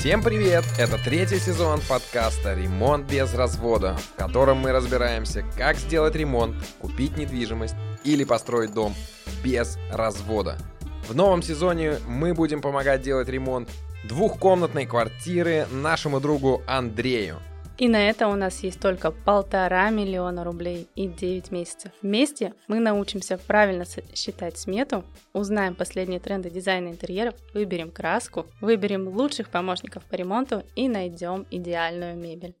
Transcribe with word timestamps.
Всем 0.00 0.22
привет! 0.22 0.64
Это 0.78 0.96
третий 0.96 1.38
сезон 1.38 1.78
подкаста 1.86 2.54
«Ремонт 2.54 3.04
без 3.04 3.34
развода», 3.34 3.98
в 4.14 4.16
котором 4.16 4.56
мы 4.56 4.72
разбираемся, 4.72 5.44
как 5.58 5.76
сделать 5.76 6.16
ремонт, 6.16 6.56
купить 6.78 7.18
недвижимость 7.18 7.74
или 8.02 8.24
построить 8.24 8.72
дом 8.72 8.94
без 9.44 9.76
развода. 9.92 10.56
В 11.06 11.14
новом 11.14 11.42
сезоне 11.42 11.98
мы 12.08 12.32
будем 12.32 12.62
помогать 12.62 13.02
делать 13.02 13.28
ремонт 13.28 13.68
двухкомнатной 14.04 14.86
квартиры 14.86 15.66
нашему 15.70 16.18
другу 16.18 16.62
Андрею– 16.66 17.36
и 17.80 17.88
на 17.88 18.10
это 18.10 18.28
у 18.28 18.34
нас 18.34 18.62
есть 18.62 18.78
только 18.78 19.10
полтора 19.10 19.88
миллиона 19.88 20.44
рублей 20.44 20.86
и 20.96 21.08
9 21.08 21.50
месяцев. 21.50 21.90
Вместе 22.02 22.52
мы 22.68 22.78
научимся 22.78 23.38
правильно 23.38 23.84
считать 24.14 24.58
смету, 24.58 25.02
узнаем 25.32 25.74
последние 25.74 26.20
тренды 26.20 26.50
дизайна 26.50 26.88
интерьеров, 26.88 27.34
выберем 27.54 27.90
краску, 27.90 28.44
выберем 28.60 29.08
лучших 29.08 29.48
помощников 29.48 30.04
по 30.04 30.14
ремонту 30.14 30.62
и 30.76 30.90
найдем 30.90 31.46
идеальную 31.50 32.18
мебель. 32.18 32.54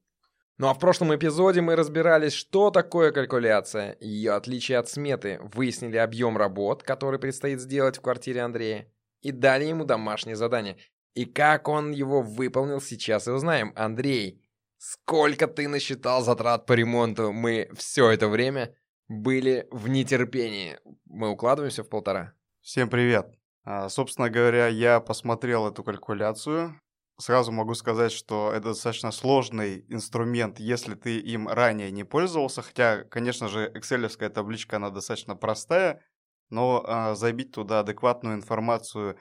Ну 0.56 0.68
а 0.68 0.74
в 0.74 0.78
прошлом 0.78 1.14
эпизоде 1.14 1.60
мы 1.60 1.76
разбирались, 1.76 2.32
что 2.32 2.70
такое 2.70 3.12
калькуляция, 3.12 3.98
ее 4.00 4.32
отличие 4.32 4.78
от 4.78 4.88
сметы, 4.88 5.38
выяснили 5.52 5.98
объем 5.98 6.38
работ, 6.38 6.82
который 6.82 7.18
предстоит 7.18 7.60
сделать 7.60 7.98
в 7.98 8.00
квартире 8.00 8.40
Андрея, 8.40 8.86
и 9.20 9.32
дали 9.32 9.66
ему 9.66 9.84
домашнее 9.84 10.36
задание. 10.36 10.78
И 11.14 11.26
как 11.26 11.68
он 11.68 11.90
его 11.90 12.22
выполнил, 12.22 12.80
сейчас 12.80 13.28
и 13.28 13.32
узнаем. 13.32 13.74
Андрей, 13.76 14.39
Сколько 14.82 15.46
ты 15.46 15.68
насчитал 15.68 16.22
затрат 16.22 16.64
по 16.64 16.72
ремонту? 16.72 17.32
Мы 17.32 17.68
все 17.76 18.08
это 18.08 18.28
время 18.28 18.74
были 19.08 19.68
в 19.70 19.88
нетерпении. 19.88 20.78
Мы 21.04 21.28
укладываемся 21.28 21.84
в 21.84 21.90
полтора. 21.90 22.32
Всем 22.62 22.88
привет. 22.88 23.30
А, 23.62 23.90
собственно 23.90 24.30
говоря, 24.30 24.68
я 24.68 25.00
посмотрел 25.00 25.68
эту 25.68 25.84
калькуляцию. 25.84 26.80
Сразу 27.18 27.52
могу 27.52 27.74
сказать, 27.74 28.10
что 28.10 28.52
это 28.54 28.68
достаточно 28.68 29.10
сложный 29.10 29.84
инструмент, 29.90 30.58
если 30.58 30.94
ты 30.94 31.18
им 31.18 31.46
ранее 31.46 31.90
не 31.90 32.04
пользовался. 32.04 32.62
Хотя, 32.62 33.04
конечно 33.04 33.48
же, 33.48 33.70
экселевская 33.74 34.30
табличка, 34.30 34.76
она 34.76 34.88
достаточно 34.88 35.36
простая, 35.36 36.02
но 36.48 36.82
а, 36.86 37.14
забить 37.16 37.52
туда 37.52 37.80
адекватную 37.80 38.34
информацию, 38.34 39.18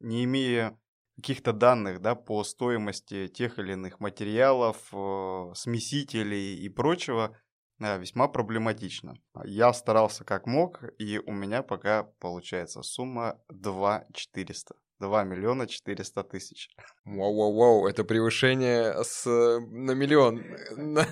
не 0.00 0.24
имея 0.24 0.80
каких-то 1.16 1.52
данных 1.52 2.00
да, 2.00 2.14
по 2.14 2.44
стоимости 2.44 3.28
тех 3.28 3.58
или 3.58 3.72
иных 3.72 4.00
материалов, 4.00 4.76
э, 4.92 5.52
смесителей 5.54 6.56
и 6.56 6.68
прочего 6.68 7.36
э, 7.80 7.98
весьма 7.98 8.28
проблематично. 8.28 9.14
Я 9.44 9.72
старался 9.72 10.24
как 10.24 10.46
мог, 10.46 10.82
и 10.98 11.18
у 11.18 11.32
меня 11.32 11.62
пока 11.62 12.04
получается 12.20 12.82
сумма 12.82 13.40
2 13.48 14.06
400. 14.12 14.74
2 15.02 15.24
миллиона 15.24 15.66
400 15.66 16.22
тысяч. 16.24 16.68
Вау-вау-вау, 17.04 17.88
это 17.88 18.04
превышение 18.04 18.94
с, 19.02 19.26
на 19.26 19.92
миллион. 19.92 20.42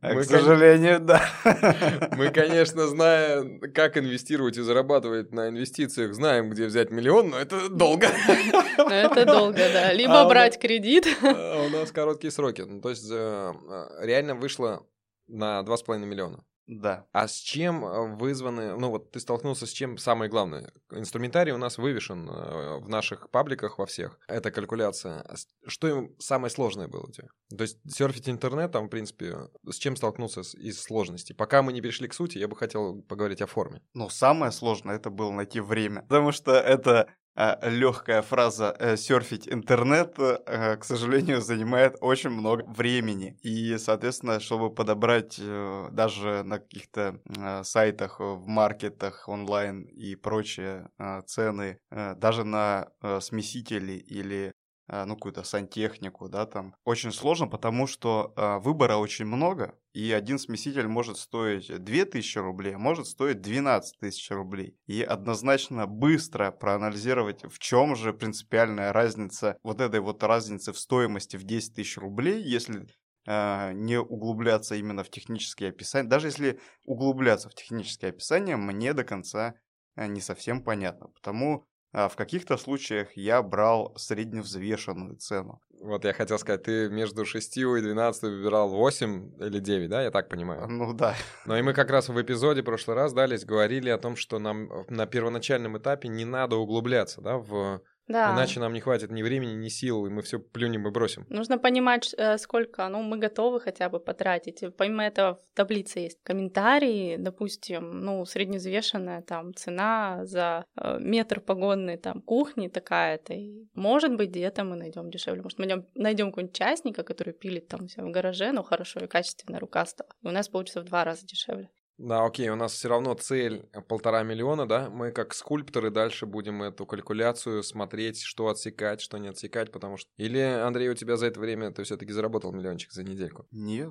А, 0.00 0.14
к 0.14 0.24
сожалению, 0.24 1.00
да. 1.00 1.22
Мы, 2.16 2.30
конечно, 2.30 2.86
знаем, 2.88 3.60
как 3.72 3.96
инвестировать 3.96 4.56
и 4.56 4.62
зарабатывать 4.62 5.32
на 5.32 5.48
инвестициях, 5.48 6.14
знаем, 6.14 6.50
где 6.50 6.66
взять 6.66 6.90
миллион, 6.90 7.30
но 7.30 7.38
это 7.38 7.68
долго. 7.68 8.08
Это 8.78 9.24
долго, 9.24 9.58
да. 9.72 9.92
Либо 9.92 10.22
а 10.22 10.28
брать 10.28 10.58
кредит. 10.58 11.06
А 11.22 11.64
у 11.64 11.68
нас 11.70 11.92
короткие 11.92 12.30
сроки. 12.30 12.62
Ну, 12.62 12.80
то 12.80 12.90
есть 12.90 13.08
э, 13.10 13.14
э, 13.14 14.06
реально 14.06 14.34
вышло 14.34 14.86
на 15.28 15.60
2,5 15.60 15.98
миллиона. 15.98 16.44
Да. 16.80 17.06
А 17.12 17.28
с 17.28 17.36
чем 17.36 17.84
э, 17.84 18.16
вызваны, 18.16 18.76
ну 18.76 18.90
вот 18.90 19.10
ты 19.10 19.20
столкнулся 19.20 19.66
с 19.66 19.70
чем 19.70 19.98
самое 19.98 20.30
главное? 20.30 20.72
Инструментарий 20.90 21.52
у 21.52 21.58
нас 21.58 21.78
вывешен 21.78 22.28
э, 22.28 22.78
в 22.78 22.88
наших 22.88 23.30
пабликах 23.30 23.78
во 23.78 23.86
всех. 23.86 24.18
Это 24.26 24.50
калькуляция. 24.50 25.20
А 25.20 25.34
что 25.66 25.88
им 25.88 26.16
самое 26.18 26.50
сложное 26.50 26.88
было 26.88 27.04
у 27.06 27.10
тебя? 27.10 27.28
То 27.56 27.62
есть 27.62 27.78
серфить 27.90 28.28
интернет, 28.28 28.72
там, 28.72 28.86
в 28.86 28.90
принципе, 28.90 29.50
с 29.68 29.76
чем 29.76 29.96
столкнулся 29.96 30.40
из 30.40 30.80
сложностей? 30.80 31.34
Пока 31.34 31.62
мы 31.62 31.72
не 31.72 31.80
перешли 31.80 32.08
к 32.08 32.14
сути, 32.14 32.38
я 32.38 32.48
бы 32.48 32.56
хотел 32.56 33.02
поговорить 33.02 33.42
о 33.42 33.46
форме. 33.46 33.82
Ну, 33.94 34.08
самое 34.08 34.52
сложное 34.52 34.96
это 34.96 35.10
было 35.10 35.30
найти 35.30 35.60
время. 35.60 36.02
Потому 36.02 36.32
что 36.32 36.52
это 36.52 37.08
легкая 37.36 38.22
фраза 38.22 38.74
э, 38.78 38.96
серфить 38.96 39.48
интернет, 39.48 40.18
э, 40.18 40.76
к 40.76 40.84
сожалению, 40.84 41.40
занимает 41.40 41.96
очень 42.00 42.30
много 42.30 42.64
времени. 42.64 43.38
И, 43.42 43.78
соответственно, 43.78 44.40
чтобы 44.40 44.74
подобрать 44.74 45.36
э, 45.38 45.88
даже 45.92 46.42
на 46.42 46.58
каких-то 46.58 47.20
сайтах, 47.64 48.20
в 48.20 48.46
маркетах 48.46 49.28
онлайн 49.28 49.82
и 49.82 50.14
прочие 50.14 50.88
цены, 51.26 51.78
даже 51.90 52.44
на 52.44 52.88
смесители 53.20 53.92
или 53.92 54.48
а, 54.48 54.61
ну, 55.06 55.14
какую-то 55.14 55.42
сантехнику, 55.42 56.28
да, 56.28 56.46
там. 56.46 56.74
Очень 56.84 57.12
сложно, 57.12 57.46
потому 57.46 57.86
что 57.86 58.34
э, 58.36 58.58
выбора 58.58 58.96
очень 58.96 59.24
много, 59.24 59.74
и 59.94 60.12
один 60.12 60.38
смеситель 60.38 60.86
может 60.86 61.16
стоить 61.16 61.82
2000 61.82 62.38
рублей, 62.38 62.74
а 62.74 62.78
может 62.78 63.06
стоить 63.06 63.40
12 63.40 63.98
тысяч 63.98 64.30
рублей. 64.30 64.76
И 64.86 65.02
однозначно 65.02 65.86
быстро 65.86 66.50
проанализировать, 66.50 67.42
в 67.44 67.58
чем 67.58 67.96
же 67.96 68.12
принципиальная 68.12 68.92
разница, 68.92 69.56
вот 69.62 69.80
этой 69.80 70.00
вот 70.00 70.22
разницы 70.22 70.72
в 70.72 70.78
стоимости 70.78 71.36
в 71.36 71.44
10 71.44 71.74
тысяч 71.74 71.96
рублей, 71.96 72.42
если 72.42 72.86
э, 73.26 73.72
не 73.72 73.98
углубляться 73.98 74.74
именно 74.74 75.04
в 75.04 75.10
технические 75.10 75.70
описания. 75.70 76.08
Даже 76.08 76.28
если 76.28 76.60
углубляться 76.84 77.48
в 77.48 77.54
технические 77.54 78.10
описания, 78.10 78.56
мне 78.56 78.92
до 78.92 79.04
конца 79.04 79.54
не 79.96 80.20
совсем 80.20 80.62
понятно. 80.62 81.08
Потому 81.08 81.66
а 81.92 82.08
в 82.08 82.16
каких-то 82.16 82.56
случаях 82.56 83.16
я 83.16 83.42
брал 83.42 83.92
средневзвешенную 83.96 85.16
цену. 85.16 85.60
Вот 85.82 86.04
я 86.04 86.12
хотел 86.12 86.38
сказать, 86.38 86.62
ты 86.62 86.88
между 86.88 87.24
6 87.24 87.56
и 87.56 87.80
12 87.80 88.22
выбирал 88.22 88.70
8 88.70 89.32
или 89.40 89.58
9, 89.58 89.90
да, 89.90 90.02
я 90.02 90.10
так 90.10 90.28
понимаю? 90.28 90.68
Ну 90.68 90.92
да. 90.92 91.14
Но 91.44 91.58
и 91.58 91.62
мы 91.62 91.74
как 91.74 91.90
раз 91.90 92.08
в 92.08 92.20
эпизоде 92.20 92.62
в 92.62 92.64
прошлый 92.64 92.96
раз 92.96 93.12
дались, 93.12 93.44
говорили 93.44 93.90
о 93.90 93.98
том, 93.98 94.16
что 94.16 94.38
нам 94.38 94.70
на 94.88 95.06
первоначальном 95.06 95.76
этапе 95.76 96.08
не 96.08 96.24
надо 96.24 96.56
углубляться, 96.56 97.20
да, 97.20 97.36
в 97.36 97.82
да. 98.08 98.34
Иначе 98.34 98.60
нам 98.60 98.72
не 98.72 98.80
хватит 98.80 99.10
ни 99.10 99.22
времени, 99.22 99.52
ни 99.52 99.68
сил, 99.68 100.06
и 100.06 100.10
мы 100.10 100.22
все 100.22 100.38
плюнем 100.38 100.88
и 100.88 100.90
бросим. 100.90 101.24
Нужно 101.28 101.58
понимать, 101.58 102.14
э, 102.16 102.36
сколько 102.38 102.88
ну, 102.88 103.02
мы 103.02 103.18
готовы 103.18 103.60
хотя 103.60 103.88
бы 103.88 104.00
потратить. 104.00 104.64
Помимо 104.76 105.04
этого 105.04 105.36
в 105.36 105.56
таблице 105.56 106.00
есть 106.00 106.18
комментарии, 106.22 107.16
допустим, 107.16 108.00
ну, 108.00 108.24
средневзвешенная 108.24 109.22
там 109.22 109.54
цена 109.54 110.24
за 110.24 110.64
э, 110.76 110.98
метр 111.00 111.40
погонный 111.40 111.96
там 111.96 112.22
кухни 112.22 112.68
такая-то. 112.68 113.34
И, 113.34 113.68
может 113.74 114.16
быть, 114.16 114.30
где-то 114.30 114.64
мы 114.64 114.76
найдем 114.76 115.10
дешевле. 115.10 115.42
Может, 115.42 115.58
мы 115.58 115.86
найдем 115.94 116.26
какого-нибудь 116.28 116.56
частника, 116.56 117.04
который 117.04 117.32
пилит 117.32 117.68
там 117.68 117.86
все 117.86 118.02
в 118.02 118.10
гараже, 118.10 118.52
ну, 118.52 118.62
хорошо 118.62 119.00
и 119.00 119.06
качественно, 119.06 119.60
рукастого. 119.60 120.10
И 120.22 120.26
у 120.26 120.30
нас 120.30 120.48
получится 120.48 120.80
в 120.80 120.84
два 120.84 121.04
раза 121.04 121.24
дешевле. 121.24 121.70
Да, 121.98 122.24
окей, 122.24 122.48
у 122.48 122.56
нас 122.56 122.72
все 122.72 122.88
равно 122.88 123.14
цель 123.14 123.68
полтора 123.88 124.22
миллиона, 124.22 124.66
да? 124.66 124.88
Мы 124.90 125.12
как 125.12 125.34
скульпторы 125.34 125.90
дальше 125.90 126.26
будем 126.26 126.62
эту 126.62 126.86
калькуляцию 126.86 127.62
смотреть, 127.62 128.22
что 128.22 128.48
отсекать, 128.48 129.00
что 129.00 129.18
не 129.18 129.28
отсекать, 129.28 129.70
потому 129.70 129.96
что... 129.96 130.10
Или, 130.16 130.40
Андрей, 130.40 130.88
у 130.88 130.94
тебя 130.94 131.16
за 131.16 131.26
это 131.26 131.38
время 131.38 131.70
ты 131.70 131.84
все-таки 131.84 132.12
заработал 132.12 132.52
миллиончик 132.52 132.92
за 132.92 133.04
недельку? 133.04 133.46
Нет. 133.50 133.90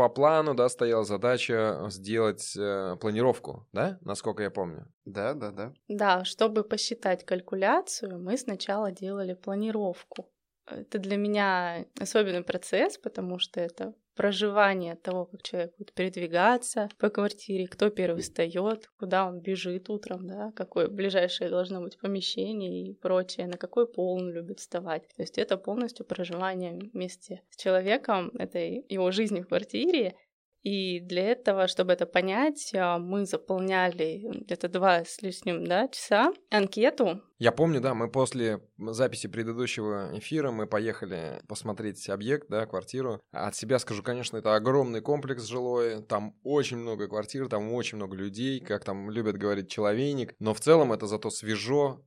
По 0.00 0.08
плану, 0.08 0.54
да, 0.54 0.70
стояла 0.70 1.04
задача 1.04 1.84
сделать 1.90 2.56
э, 2.56 2.96
планировку, 2.98 3.68
да, 3.72 3.98
насколько 4.00 4.42
я 4.42 4.50
помню. 4.50 4.86
Да, 5.04 5.34
да, 5.34 5.50
да. 5.50 5.74
Да, 5.88 6.24
чтобы 6.24 6.64
посчитать 6.64 7.26
калькуляцию, 7.26 8.18
мы 8.18 8.38
сначала 8.38 8.92
делали 8.92 9.34
планировку. 9.34 10.26
Это 10.70 10.98
для 10.98 11.16
меня 11.16 11.86
особенный 11.98 12.42
процесс, 12.42 12.98
потому 12.98 13.38
что 13.38 13.60
это 13.60 13.94
проживание 14.14 14.96
того, 14.96 15.24
как 15.24 15.42
человек 15.42 15.74
будет 15.78 15.94
передвигаться 15.94 16.88
по 16.98 17.08
квартире, 17.08 17.66
кто 17.66 17.88
первый 17.88 18.20
встает, 18.20 18.90
куда 18.98 19.26
он 19.26 19.40
бежит 19.40 19.88
утром, 19.88 20.26
да, 20.26 20.52
какое 20.54 20.88
ближайшее 20.88 21.48
должно 21.48 21.80
быть 21.80 21.98
помещение 21.98 22.90
и 22.90 22.94
прочее, 22.94 23.46
на 23.46 23.56
какой 23.56 23.86
пол 23.86 24.16
он 24.18 24.30
любит 24.30 24.60
вставать. 24.60 25.08
То 25.16 25.22
есть 25.22 25.38
это 25.38 25.56
полностью 25.56 26.04
проживание 26.04 26.78
вместе 26.92 27.42
с 27.48 27.56
человеком, 27.56 28.30
это 28.38 28.58
его 28.58 29.10
жизни 29.10 29.40
в 29.40 29.48
квартире, 29.48 30.14
и 30.62 31.00
для 31.00 31.30
этого, 31.30 31.68
чтобы 31.68 31.92
это 31.92 32.04
понять, 32.06 32.72
а, 32.74 32.98
мы 32.98 33.24
заполняли 33.24 34.20
где-то 34.44 34.68
два 34.68 35.04
с 35.04 35.22
лишним 35.22 35.64
да, 35.64 35.88
часа 35.88 36.32
анкету. 36.50 37.22
Я 37.38 37.52
помню, 37.52 37.80
да, 37.80 37.94
мы 37.94 38.10
после 38.10 38.60
записи 38.76 39.26
предыдущего 39.26 40.10
эфира 40.18 40.50
мы 40.50 40.66
поехали 40.66 41.40
посмотреть 41.48 42.06
объект, 42.10 42.48
да, 42.50 42.66
квартиру. 42.66 43.22
От 43.32 43.56
себя 43.56 43.78
скажу, 43.78 44.02
конечно, 44.02 44.36
это 44.36 44.54
огромный 44.54 45.00
комплекс 45.00 45.44
жилой, 45.44 46.02
там 46.02 46.36
очень 46.42 46.76
много 46.76 47.08
квартир, 47.08 47.48
там 47.48 47.72
очень 47.72 47.96
много 47.96 48.14
людей, 48.14 48.60
как 48.60 48.84
там 48.84 49.10
любят 49.10 49.38
говорить, 49.38 49.70
человейник. 49.70 50.34
Но 50.38 50.52
в 50.52 50.60
целом 50.60 50.92
это 50.92 51.06
зато 51.06 51.30
свежо, 51.30 52.04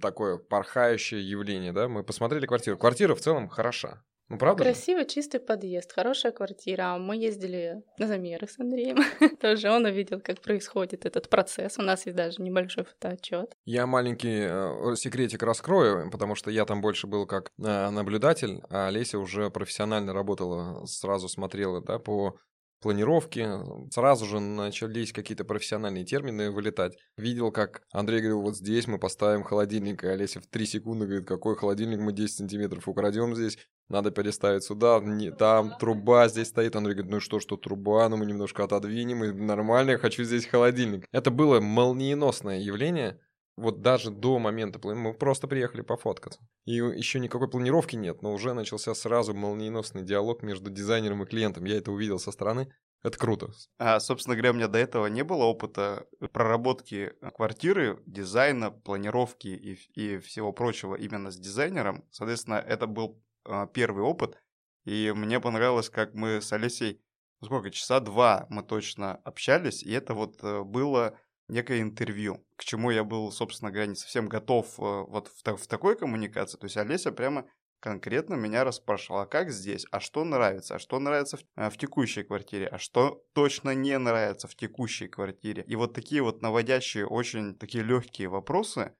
такое 0.00 0.38
порхающее 0.38 1.20
явление, 1.20 1.72
да. 1.72 1.88
Мы 1.88 2.02
посмотрели 2.02 2.46
квартиру. 2.46 2.78
Квартира 2.78 3.14
в 3.14 3.20
целом 3.20 3.48
хороша. 3.48 4.02
Ну, 4.30 4.38
правда? 4.38 4.62
Красивый, 4.62 5.06
чистый 5.06 5.40
подъезд, 5.40 5.92
хорошая 5.92 6.30
квартира. 6.30 6.96
Мы 6.98 7.16
ездили 7.16 7.82
на 7.98 8.06
замеры 8.06 8.46
с 8.46 8.60
Андреем. 8.60 8.98
Тоже 9.40 9.68
он 9.70 9.84
увидел, 9.84 10.20
как 10.20 10.40
происходит 10.40 11.04
этот 11.04 11.28
процесс. 11.28 11.78
У 11.78 11.82
нас 11.82 12.06
есть 12.06 12.16
даже 12.16 12.40
небольшой 12.40 12.84
фотоотчет. 12.84 13.56
Я 13.64 13.88
маленький 13.88 14.46
э, 14.48 14.94
секретик 14.94 15.42
раскрою, 15.42 16.08
потому 16.12 16.36
что 16.36 16.52
я 16.52 16.64
там 16.64 16.80
больше 16.80 17.08
был 17.08 17.26
как 17.26 17.50
э, 17.58 17.90
наблюдатель, 17.90 18.62
а 18.70 18.86
Олеся 18.86 19.18
уже 19.18 19.50
профессионально 19.50 20.12
работала, 20.12 20.86
сразу 20.86 21.28
смотрела 21.28 21.82
да, 21.82 21.98
по 21.98 22.38
планировке. 22.80 23.50
Сразу 23.90 24.26
же 24.26 24.38
начались 24.38 25.12
какие-то 25.12 25.44
профессиональные 25.44 26.04
термины 26.04 26.52
вылетать. 26.52 26.96
Видел, 27.16 27.50
как 27.50 27.82
Андрей 27.92 28.20
говорил, 28.20 28.42
вот 28.42 28.56
здесь 28.56 28.86
мы 28.86 29.00
поставим 29.00 29.42
холодильник, 29.42 30.04
и 30.04 30.06
Олеся 30.06 30.40
в 30.40 30.46
3 30.46 30.66
секунды 30.66 31.06
говорит, 31.06 31.26
какой 31.26 31.56
холодильник, 31.56 31.98
мы 31.98 32.12
10 32.12 32.36
сантиметров 32.36 32.88
украдем 32.88 33.34
здесь, 33.34 33.58
надо 33.90 34.10
переставить 34.10 34.64
сюда, 34.64 35.00
не, 35.00 35.30
там 35.30 35.76
труба 35.78 36.28
здесь 36.28 36.48
стоит. 36.48 36.76
Андрей 36.76 36.94
говорит, 36.94 37.12
ну 37.12 37.20
что, 37.20 37.40
что 37.40 37.56
труба, 37.56 38.08
ну 38.08 38.16
мы 38.16 38.26
немножко 38.26 38.64
отодвинем, 38.64 39.24
и 39.24 39.32
нормально, 39.32 39.92
я 39.92 39.98
хочу 39.98 40.24
здесь 40.24 40.46
холодильник. 40.46 41.06
Это 41.12 41.30
было 41.30 41.60
молниеносное 41.60 42.60
явление, 42.60 43.20
вот 43.60 43.82
даже 43.82 44.10
до 44.10 44.38
момента 44.38 44.80
мы 44.82 45.12
просто 45.12 45.46
приехали 45.46 45.82
пофоткаться. 45.82 46.40
И 46.64 46.76
еще 46.76 47.20
никакой 47.20 47.50
планировки 47.50 47.94
нет, 47.94 48.22
но 48.22 48.32
уже 48.32 48.54
начался 48.54 48.94
сразу 48.94 49.34
молниеносный 49.34 50.02
диалог 50.02 50.42
между 50.42 50.70
дизайнером 50.70 51.22
и 51.22 51.26
клиентом. 51.26 51.64
Я 51.64 51.76
это 51.76 51.92
увидел 51.92 52.18
со 52.18 52.32
стороны. 52.32 52.72
Это 53.02 53.18
круто. 53.18 53.50
А, 53.78 53.98
собственно 53.98 54.34
говоря, 54.34 54.52
у 54.52 54.54
меня 54.54 54.68
до 54.68 54.78
этого 54.78 55.06
не 55.06 55.24
было 55.24 55.44
опыта 55.44 56.06
проработки 56.32 57.12
квартиры, 57.34 57.98
дизайна, 58.06 58.70
планировки 58.70 59.48
и, 59.48 59.78
и 59.94 60.18
всего 60.18 60.52
прочего 60.52 60.94
именно 60.94 61.30
с 61.30 61.36
дизайнером. 61.36 62.04
Соответственно, 62.10 62.56
это 62.56 62.86
был 62.86 63.22
первый 63.72 64.02
опыт. 64.02 64.38
И 64.84 65.12
мне 65.14 65.40
понравилось, 65.40 65.90
как 65.90 66.14
мы 66.14 66.40
с 66.40 66.52
Олесей, 66.52 67.00
ну, 67.40 67.46
сколько, 67.46 67.70
часа 67.70 68.00
два 68.00 68.46
мы 68.50 68.62
точно 68.62 69.16
общались, 69.16 69.82
и 69.82 69.92
это 69.92 70.14
вот 70.14 70.42
э, 70.42 70.62
было 70.62 71.18
некое 71.48 71.80
интервью, 71.80 72.44
к 72.56 72.64
чему 72.64 72.90
я 72.90 73.02
был, 73.02 73.32
собственно 73.32 73.70
говоря, 73.70 73.86
не 73.86 73.96
совсем 73.96 74.28
готов 74.28 74.78
э, 74.78 74.82
вот 74.82 75.28
в, 75.28 75.56
в 75.56 75.66
такой 75.66 75.96
коммуникации. 75.96 76.58
То 76.58 76.66
есть 76.66 76.76
Олеся 76.76 77.12
прямо 77.12 77.46
конкретно 77.80 78.34
меня 78.34 78.62
расспрашивала, 78.62 79.22
а 79.22 79.26
как 79.26 79.50
здесь, 79.50 79.86
а 79.90 80.00
что 80.00 80.24
нравится, 80.24 80.74
а 80.74 80.78
что 80.78 80.98
нравится 80.98 81.38
в, 81.38 81.40
э, 81.56 81.70
в 81.70 81.76
текущей 81.78 82.22
квартире, 82.22 82.66
а 82.66 82.78
что 82.78 83.24
точно 83.32 83.74
не 83.74 83.98
нравится 83.98 84.46
в 84.46 84.54
текущей 84.54 85.08
квартире. 85.08 85.64
И 85.66 85.76
вот 85.76 85.94
такие 85.94 86.22
вот 86.22 86.42
наводящие, 86.42 87.06
очень 87.06 87.54
такие 87.54 87.82
легкие 87.82 88.28
вопросы, 88.28 88.94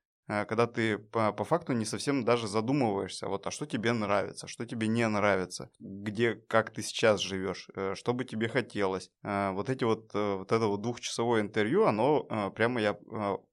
когда 0.48 0.66
ты 0.66 0.98
по, 0.98 1.32
по 1.32 1.44
факту 1.44 1.72
не 1.72 1.84
совсем 1.84 2.24
даже 2.24 2.46
задумываешься, 2.46 3.26
вот, 3.26 3.46
а 3.46 3.50
что 3.50 3.66
тебе 3.66 3.92
нравится, 3.92 4.46
что 4.46 4.64
тебе 4.64 4.86
не 4.86 5.08
нравится, 5.08 5.70
где, 5.80 6.34
как 6.34 6.70
ты 6.70 6.82
сейчас 6.82 7.20
живешь, 7.20 7.68
э, 7.74 7.94
что 7.96 8.12
бы 8.12 8.24
тебе 8.24 8.48
хотелось. 8.48 9.10
Э, 9.24 9.50
вот 9.50 9.68
эти 9.68 9.82
вот, 9.84 10.12
вот 10.14 10.52
это 10.52 10.66
вот 10.66 10.82
двухчасовое 10.82 11.40
интервью, 11.40 11.84
оно 11.84 12.50
прямо 12.54 12.80
я 12.80 12.96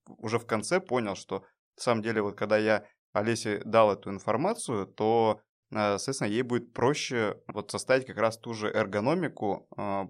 уже 0.06 0.38
в 0.38 0.46
конце 0.46 0.80
понял, 0.80 1.16
что 1.16 1.40
на 1.78 1.82
самом 1.82 2.04
деле 2.04 2.22
вот 2.22 2.36
когда 2.38 2.58
я 2.58 2.86
Олесе 3.14 3.62
дал 3.66 3.92
эту 3.92 4.12
информацию, 4.12 4.86
то 4.86 5.42
соответственно, 5.72 6.30
ей 6.30 6.44
будет 6.44 6.74
проще 6.74 7.42
вот 7.48 7.72
составить 7.72 8.06
как 8.06 8.18
раз 8.18 8.38
ту 8.38 8.54
же 8.54 8.68
эргономику 8.70 9.68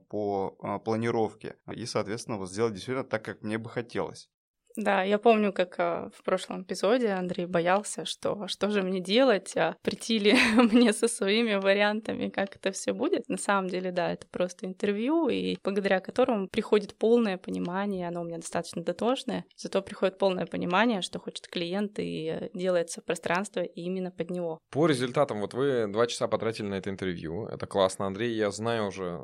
по 0.10 0.80
планировке 0.84 1.58
и, 1.74 1.86
соответственно, 1.86 2.38
вот 2.38 2.52
сделать 2.52 2.74
действительно 2.74 3.04
так, 3.04 3.24
как 3.24 3.42
мне 3.42 3.58
бы 3.58 3.70
хотелось. 3.70 4.30
Да, 4.78 5.02
я 5.02 5.18
помню, 5.18 5.52
как 5.52 5.76
а, 5.80 6.12
в 6.16 6.24
прошлом 6.24 6.62
эпизоде 6.62 7.10
Андрей 7.10 7.48
боялся, 7.48 8.06
что 8.06 8.44
«А 8.44 8.48
что 8.48 8.70
же 8.70 8.84
мне 8.84 9.00
делать, 9.00 9.58
а 9.58 9.76
прийти 9.82 10.20
ли 10.20 10.36
мне 10.72 10.94
со 10.94 11.08
своими 11.08 11.56
вариантами, 11.56 12.30
как 12.30 12.56
это 12.56 12.72
все 12.72 12.94
будет. 12.94 13.28
На 13.28 13.38
самом 13.38 13.70
деле, 13.70 13.92
да, 13.92 14.14
это 14.14 14.28
просто 14.28 14.68
интервью, 14.68 15.30
и 15.30 15.58
благодаря 15.64 16.00
которому 16.00 16.48
приходит 16.48 16.96
полное 16.96 17.40
понимание, 17.40 18.08
оно 18.08 18.22
у 18.22 18.24
меня 18.24 18.38
достаточно 18.38 18.84
дотошное, 18.84 19.46
зато 19.56 19.82
приходит 19.82 20.20
полное 20.20 20.46
понимание, 20.46 21.02
что 21.02 21.20
хочет 21.20 21.48
клиент, 21.48 21.94
и 21.98 22.52
делается 22.54 23.02
пространство 23.02 23.62
именно 23.62 24.12
под 24.12 24.30
него. 24.30 24.60
По 24.70 24.86
результатам, 24.86 25.42
вот 25.42 25.56
вы 25.56 25.88
два 25.88 26.06
часа 26.06 26.28
потратили 26.28 26.68
на 26.68 26.76
это 26.76 26.92
интервью, 26.92 27.48
это 27.48 27.66
классно, 27.66 28.06
Андрей, 28.06 28.36
я 28.36 28.52
знаю 28.52 28.90
уже 28.90 29.06
э, 29.06 29.18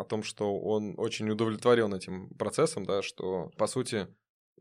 о 0.00 0.04
том, 0.08 0.24
что 0.24 0.58
он 0.58 0.94
очень 0.96 1.30
удовлетворен 1.30 1.94
этим 1.94 2.30
процессом, 2.30 2.84
да, 2.84 3.02
что, 3.02 3.50
по 3.56 3.68
сути, 3.68 4.08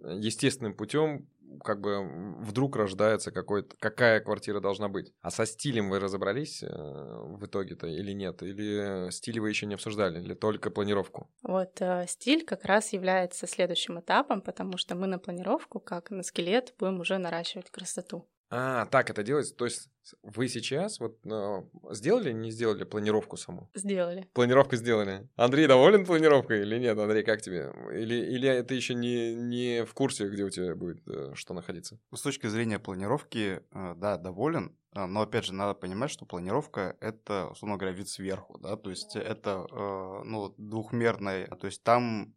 естественным 0.01 0.74
путем 0.74 1.28
как 1.63 1.81
бы 1.81 2.36
вдруг 2.40 2.75
рождается 2.75 3.31
какой-то, 3.31 3.75
какая 3.80 4.19
квартира 4.19 4.60
должна 4.60 4.90
быть. 4.90 5.13
А 5.22 5.30
со 5.30 5.45
стилем 5.45 5.90
вы 5.90 6.00
разобрались 6.00 6.63
э, 6.63 6.68
в 6.68 7.45
итоге-то 7.45 7.88
или 7.88 8.12
нет? 8.12 8.42
Или 8.44 9.12
стиль 9.12 9.40
вы 9.40 9.50
еще 9.50 9.66
не 9.66 9.75
обсуждали, 9.75 10.22
или 10.22 10.34
только 10.34 10.72
планировку? 10.72 11.30
Вот 11.44 11.81
э, 11.81 12.06
стиль 12.07 12.45
как 12.45 12.66
раз 12.66 12.94
является 12.94 13.48
следующим 13.48 14.00
этапом, 14.00 14.42
потому 14.42 14.78
что 14.78 14.95
мы 14.95 15.07
на 15.07 15.19
планировку, 15.19 15.80
как 15.80 16.10
на 16.12 16.24
скелет, 16.24 16.74
будем 16.80 17.00
уже 17.00 17.18
наращивать 17.18 17.69
красоту. 17.69 18.28
А, 18.50 18.86
так 18.88 19.10
это 19.10 19.24
делается. 19.24 19.56
То 19.56 19.66
есть 19.66 19.90
вы 20.21 20.47
сейчас 20.47 21.00
вот 21.00 21.19
э, 21.25 21.63
сделали, 21.91 22.31
не 22.31 22.51
сделали 22.51 22.83
планировку 22.83 23.38
саму? 23.38 23.69
Сделали. 23.73 24.27
Планировку 24.33 24.75
сделали. 24.75 25.27
Андрей 25.35 25.67
доволен 25.67 26.05
планировкой 26.05 26.61
или 26.61 26.77
нет? 26.77 26.97
Андрей, 26.97 27.23
как 27.23 27.41
тебе? 27.41 27.71
Или, 27.91 28.15
или 28.15 28.50
это 28.50 28.73
еще 28.73 28.94
не, 28.94 29.33
не 29.33 29.85
в 29.85 29.94
курсе, 29.94 30.29
где 30.29 30.44
у 30.44 30.50
тебя 30.50 30.75
будет 30.75 31.07
э, 31.07 31.31
что 31.35 31.53
находиться? 31.53 32.00
С 32.13 32.21
точки 32.21 32.47
зрения 32.47 32.79
планировки, 32.79 33.61
э, 33.71 33.94
да, 33.97 34.17
доволен. 34.17 34.75
А, 34.95 35.07
но 35.07 35.21
опять 35.21 35.45
же, 35.45 35.53
надо 35.53 35.73
понимать, 35.73 36.11
что 36.11 36.25
планировка 36.25 36.95
это, 36.99 37.47
условно 37.47 37.77
говоря, 37.77 37.95
вид 37.95 38.09
сверху, 38.09 38.59
да, 38.59 38.75
то 38.75 38.91
есть 38.91 39.15
это 39.15 39.65
ну, 40.23 40.53
двухмерная, 40.57 41.47
то 41.47 41.65
есть 41.65 41.83
там 41.83 42.35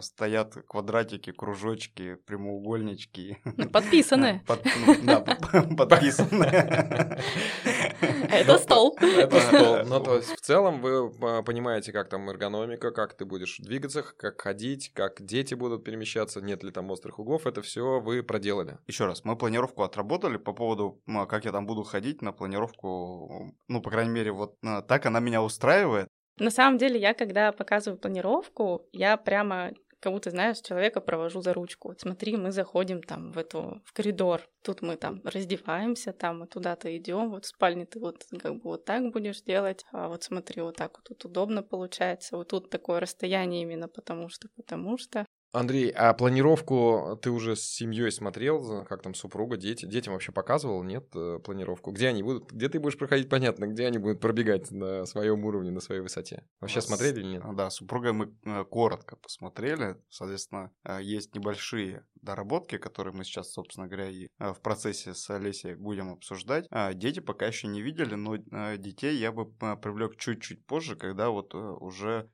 стоят 0.00 0.54
квадратики, 0.66 1.32
кружочки, 1.32 2.14
прямоугольнички. 2.14 3.36
Ну, 3.44 3.68
подписаны. 3.68 4.42
Ну, 4.86 4.96
да, 5.04 5.20
подписаны. 5.76 6.46
Это 8.30 8.58
стол. 8.58 8.96
Это 9.00 9.40
стол. 9.40 9.78
Ну, 9.84 10.00
то 10.00 10.16
есть 10.16 10.30
в 10.30 10.40
целом 10.40 10.80
вы 10.80 11.12
а, 11.22 11.42
понимаете, 11.42 11.92
как 11.92 12.08
там 12.08 12.28
эргономика, 12.30 12.90
как 12.90 13.14
ты 13.14 13.24
будешь 13.24 13.58
двигаться, 13.58 14.02
как 14.02 14.40
ходить, 14.40 14.92
как 14.94 15.22
дети 15.24 15.54
будут 15.54 15.84
перемещаться, 15.84 16.40
нет 16.40 16.62
ли 16.62 16.70
там 16.70 16.90
острых 16.90 17.18
углов, 17.18 17.46
это 17.46 17.62
все 17.62 18.00
вы 18.00 18.22
проделали. 18.22 18.78
Еще 18.86 19.06
раз, 19.06 19.24
мы 19.24 19.36
планировку 19.36 19.82
отработали 19.82 20.36
по 20.36 20.52
поводу, 20.52 21.00
как 21.28 21.44
я 21.44 21.52
там 21.52 21.66
буду 21.66 21.82
ходить 21.82 22.22
на 22.22 22.32
планировку, 22.32 23.54
ну, 23.68 23.82
по 23.82 23.90
крайней 23.90 24.12
мере, 24.12 24.32
вот 24.32 24.56
э, 24.62 24.82
так 24.86 25.06
она 25.06 25.20
меня 25.20 25.42
устраивает. 25.42 26.08
На 26.38 26.50
самом 26.50 26.78
деле, 26.78 27.00
я 27.00 27.14
когда 27.14 27.52
показываю 27.52 27.98
планировку, 27.98 28.86
я 28.92 29.16
прямо 29.16 29.72
как 30.00 30.12
будто, 30.12 30.30
знаешь, 30.30 30.60
человека 30.60 31.00
провожу 31.00 31.40
за 31.42 31.52
ручку. 31.54 31.88
Вот 31.88 32.00
смотри, 32.00 32.36
мы 32.36 32.52
заходим 32.52 33.02
там 33.02 33.32
в 33.32 33.38
эту, 33.38 33.82
в 33.84 33.92
коридор, 33.92 34.42
тут 34.62 34.82
мы 34.82 34.96
там 34.96 35.20
раздеваемся, 35.24 36.12
там 36.12 36.40
мы 36.40 36.46
туда-то 36.46 36.96
идем, 36.96 37.30
вот 37.30 37.44
в 37.44 37.48
спальне 37.48 37.86
ты 37.86 38.00
вот 38.00 38.24
как 38.40 38.54
бы 38.54 38.60
вот 38.64 38.84
так 38.84 39.10
будешь 39.12 39.42
делать, 39.42 39.84
а 39.92 40.08
вот 40.08 40.22
смотри, 40.24 40.62
вот 40.62 40.76
так 40.76 40.92
вот 40.98 41.04
тут 41.04 41.24
удобно 41.24 41.62
получается, 41.62 42.36
вот 42.36 42.48
тут 42.48 42.70
такое 42.70 43.00
расстояние 43.00 43.62
именно 43.62 43.88
потому 43.88 44.28
что, 44.28 44.48
потому 44.56 44.98
что. 44.98 45.24
Андрей, 45.52 45.90
а 45.90 46.12
планировку 46.12 47.18
ты 47.22 47.30
уже 47.30 47.56
с 47.56 47.62
семьей 47.62 48.12
смотрел, 48.12 48.84
как 48.84 49.02
там 49.02 49.14
супруга, 49.14 49.56
дети? 49.56 49.86
Детям 49.86 50.12
вообще 50.12 50.30
показывал, 50.30 50.82
нет, 50.82 51.08
э, 51.14 51.38
планировку? 51.42 51.90
Где 51.90 52.08
они 52.08 52.22
будут? 52.22 52.52
Где 52.52 52.68
ты 52.68 52.78
будешь 52.78 52.98
проходить, 52.98 53.30
понятно, 53.30 53.66
где 53.66 53.86
они 53.86 53.98
будут 53.98 54.20
пробегать 54.20 54.70
на 54.70 55.06
своем 55.06 55.44
уровне, 55.46 55.70
на 55.70 55.80
своей 55.80 56.02
высоте? 56.02 56.46
Вообще 56.60 56.80
а 56.80 56.82
смотрели 56.82 57.20
или 57.20 57.26
нет? 57.26 57.42
Да, 57.54 57.70
супругой 57.70 58.12
мы 58.12 58.34
э, 58.44 58.64
коротко 58.64 59.16
посмотрели. 59.16 59.96
Соответственно, 60.10 60.70
э, 60.84 60.98
есть 61.02 61.34
небольшие 61.34 62.04
доработки, 62.20 62.76
которые 62.76 63.14
мы 63.14 63.24
сейчас, 63.24 63.50
собственно 63.50 63.86
говоря, 63.86 64.10
и 64.10 64.28
в 64.38 64.60
процессе 64.60 65.14
с 65.14 65.30
Олесей 65.30 65.76
будем 65.76 66.12
обсуждать. 66.12 66.66
А 66.70 66.92
дети 66.92 67.20
пока 67.20 67.46
еще 67.46 67.68
не 67.68 67.80
видели, 67.80 68.16
но 68.16 68.36
детей 68.76 69.16
я 69.16 69.32
бы 69.32 69.46
привлек 69.46 70.16
чуть-чуть 70.16 70.66
позже, 70.66 70.96
когда 70.96 71.30
вот 71.30 71.54
уже 71.54 72.28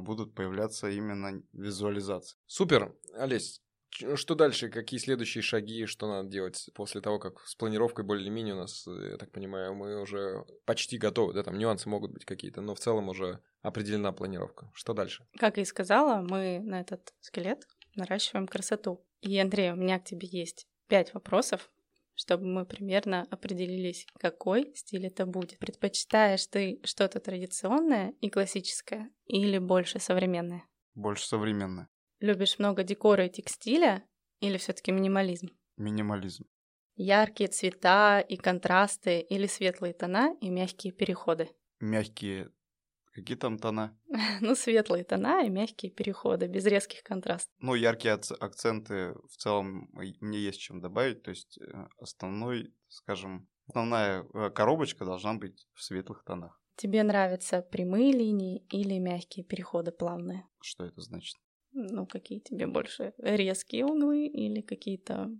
будут 0.00 0.34
появляться 0.34 0.88
именно 0.88 1.42
визуализации. 1.52 2.38
Супер, 2.46 2.94
Олесь, 3.14 3.60
что 4.14 4.34
дальше? 4.34 4.70
Какие 4.70 4.98
следующие 4.98 5.42
шаги? 5.42 5.84
Что 5.86 6.08
надо 6.08 6.28
делать 6.28 6.70
после 6.74 7.00
того, 7.00 7.18
как 7.18 7.40
с 7.40 7.54
планировкой 7.54 8.04
более-менее 8.04 8.54
у 8.54 8.58
нас, 8.58 8.86
я 8.86 9.16
так 9.18 9.30
понимаю, 9.32 9.74
мы 9.74 10.00
уже 10.00 10.44
почти 10.64 10.96
готовы, 10.98 11.34
да, 11.34 11.42
там 11.42 11.58
нюансы 11.58 11.88
могут 11.88 12.12
быть 12.12 12.24
какие-то, 12.24 12.62
но 12.62 12.74
в 12.74 12.80
целом 12.80 13.08
уже 13.08 13.40
определена 13.60 14.12
планировка. 14.12 14.70
Что 14.74 14.94
дальше? 14.94 15.26
Как 15.38 15.56
я 15.58 15.62
и 15.62 15.66
сказала, 15.66 16.22
мы 16.22 16.60
на 16.60 16.80
этот 16.80 17.12
скелет 17.20 17.66
наращиваем 17.94 18.46
красоту. 18.46 19.04
И, 19.20 19.38
Андрей, 19.38 19.72
у 19.72 19.76
меня 19.76 20.00
к 20.00 20.04
тебе 20.04 20.26
есть 20.26 20.66
пять 20.88 21.12
вопросов, 21.14 21.70
чтобы 22.22 22.46
мы 22.46 22.64
примерно 22.64 23.26
определились, 23.30 24.06
какой 24.20 24.72
стиль 24.76 25.06
это 25.06 25.26
будет. 25.26 25.58
Предпочитаешь 25.58 26.46
ты 26.46 26.80
что-то 26.84 27.18
традиционное 27.18 28.14
и 28.20 28.30
классическое 28.30 29.10
или 29.26 29.58
больше 29.58 29.98
современное? 29.98 30.62
Больше 30.94 31.26
современное. 31.26 31.88
Любишь 32.20 32.60
много 32.60 32.84
декора 32.84 33.26
и 33.26 33.30
текстиля 33.30 34.04
или 34.40 34.56
все 34.56 34.72
таки 34.72 34.92
минимализм? 34.92 35.48
Минимализм. 35.76 36.44
Яркие 36.94 37.48
цвета 37.48 38.20
и 38.20 38.36
контрасты 38.36 39.18
или 39.18 39.48
светлые 39.48 39.92
тона 39.92 40.36
и 40.40 40.48
мягкие 40.48 40.92
переходы. 40.92 41.50
Мягкие 41.80 42.52
Какие 43.12 43.36
там 43.36 43.58
тона? 43.58 43.96
ну, 44.40 44.54
светлые 44.54 45.04
тона 45.04 45.44
и 45.44 45.50
мягкие 45.50 45.92
переходы, 45.92 46.46
без 46.46 46.64
резких 46.66 47.02
контрастов. 47.02 47.52
Ну, 47.58 47.74
яркие 47.74 48.14
акценты 48.14 49.14
в 49.28 49.36
целом 49.36 49.90
мне 49.92 50.38
есть 50.38 50.60
чем 50.60 50.80
добавить. 50.80 51.22
То 51.22 51.30
есть 51.30 51.58
э, 51.58 51.86
основной, 51.98 52.74
скажем, 52.88 53.48
основная 53.66 54.24
э, 54.32 54.50
коробочка 54.50 55.04
должна 55.04 55.34
быть 55.34 55.66
в 55.74 55.82
светлых 55.82 56.24
тонах. 56.24 56.58
Тебе 56.76 57.02
нравятся 57.02 57.60
прямые 57.60 58.12
линии 58.12 58.66
или 58.70 58.98
мягкие 58.98 59.44
переходы 59.44 59.92
плавные? 59.92 60.48
Что 60.62 60.84
это 60.84 61.00
значит? 61.02 61.36
Ну, 61.72 62.06
какие 62.06 62.40
тебе 62.40 62.66
больше? 62.66 63.12
Резкие 63.18 63.84
углы 63.84 64.26
или 64.26 64.62
какие-то 64.62 65.30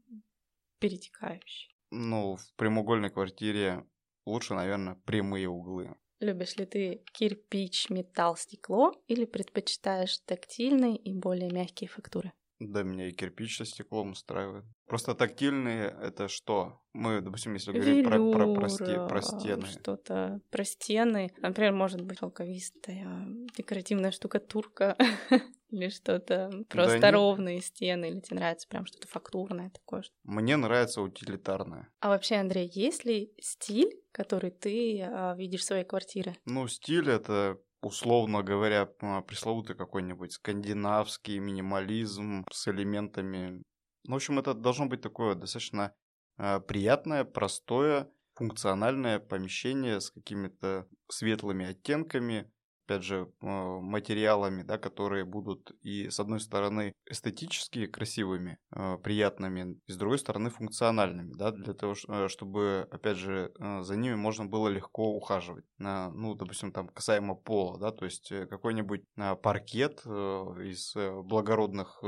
перетекающие? 0.78 1.74
Ну, 1.90 2.36
в 2.36 2.54
прямоугольной 2.56 3.10
квартире 3.10 3.86
лучше, 4.26 4.54
наверное, 4.54 4.94
прямые 5.06 5.48
углы. 5.48 5.94
Любишь 6.22 6.54
ли 6.54 6.66
ты 6.66 7.02
кирпич, 7.12 7.90
металл, 7.90 8.36
стекло 8.36 8.92
или 9.08 9.24
предпочитаешь 9.24 10.18
тактильные 10.18 10.96
и 10.96 11.12
более 11.12 11.50
мягкие 11.50 11.88
фактуры? 11.88 12.32
Да, 12.60 12.84
меня 12.84 13.08
и 13.08 13.10
кирпич 13.10 13.56
со 13.56 13.64
стеклом 13.64 14.12
устраивает. 14.12 14.64
Просто 14.86 15.16
тактильные— 15.16 15.86
это 16.00 16.28
что? 16.28 16.80
Мы, 16.92 17.20
допустим, 17.20 17.54
если 17.54 17.72
говорим 17.72 18.04
про, 18.04 18.30
про, 18.30 18.54
про, 18.54 18.68
сте, 18.68 19.04
про 19.08 19.20
стены. 19.20 19.66
Что-то 19.66 20.40
про 20.50 20.62
стены. 20.62 21.32
Например, 21.38 21.72
может 21.72 22.02
быть 22.02 22.20
шелковистая 22.20 23.26
декоративная 23.56 24.12
штукатурка 24.12 24.96
или 25.72 25.88
что-то 25.88 26.50
просто 26.68 27.00
да 27.00 27.10
ровные 27.10 27.56
нет. 27.56 27.64
стены, 27.64 28.10
или 28.10 28.20
тебе 28.20 28.36
нравится 28.36 28.68
прям 28.68 28.86
что-то 28.86 29.08
фактурное 29.08 29.70
такое? 29.70 30.04
Мне 30.22 30.56
нравится 30.56 31.02
утилитарное. 31.02 31.88
А 32.00 32.08
вообще, 32.08 32.36
Андрей, 32.36 32.70
есть 32.72 33.04
ли 33.04 33.32
стиль, 33.40 34.00
который 34.12 34.50
ты 34.50 35.02
а, 35.02 35.34
видишь 35.34 35.62
в 35.62 35.64
своей 35.64 35.84
квартире? 35.84 36.36
Ну, 36.44 36.68
стиль— 36.68 37.10
это 37.10 37.58
условно 37.82 38.42
говоря, 38.42 38.86
пресловутый 38.86 39.74
какой-нибудь 39.76 40.32
скандинавский 40.32 41.38
минимализм 41.38 42.46
с 42.50 42.68
элементами. 42.68 43.62
Ну, 44.04 44.12
в 44.12 44.16
общем, 44.16 44.38
это 44.38 44.54
должно 44.54 44.86
быть 44.86 45.00
такое 45.00 45.34
достаточно 45.34 45.92
э, 46.38 46.60
приятное, 46.60 47.24
простое, 47.24 48.08
функциональное 48.34 49.18
помещение 49.18 50.00
с 50.00 50.10
какими-то 50.10 50.86
светлыми 51.10 51.66
оттенками, 51.66 52.50
опять 52.92 53.04
же, 53.04 53.28
а, 53.40 53.80
материалами, 53.80 54.62
да, 54.62 54.78
которые 54.78 55.24
будут 55.24 55.72
и, 55.82 56.10
с 56.10 56.20
одной 56.20 56.40
стороны, 56.40 56.92
эстетически 57.06 57.86
красивыми, 57.86 58.58
а, 58.70 58.98
приятными, 58.98 59.78
и, 59.86 59.92
с 59.92 59.96
другой 59.96 60.18
стороны, 60.18 60.50
функциональными, 60.50 61.32
да, 61.34 61.52
для 61.52 61.72
того, 61.72 61.94
э, 62.08 62.28
чтобы, 62.28 62.86
опять 62.90 63.16
же, 63.16 63.52
э, 63.58 63.82
за 63.82 63.96
ними 63.96 64.14
можно 64.14 64.44
было 64.44 64.68
легко 64.68 65.14
ухаживать. 65.14 65.64
Ну, 65.78 66.34
допустим, 66.34 66.72
там, 66.72 66.88
касаемо 66.88 67.34
пола, 67.34 67.78
да, 67.78 67.90
то 67.92 68.04
есть 68.04 68.30
э, 68.30 68.46
какой-нибудь 68.46 69.02
паркет 69.42 70.04
из 70.06 70.94
благородных 71.24 72.02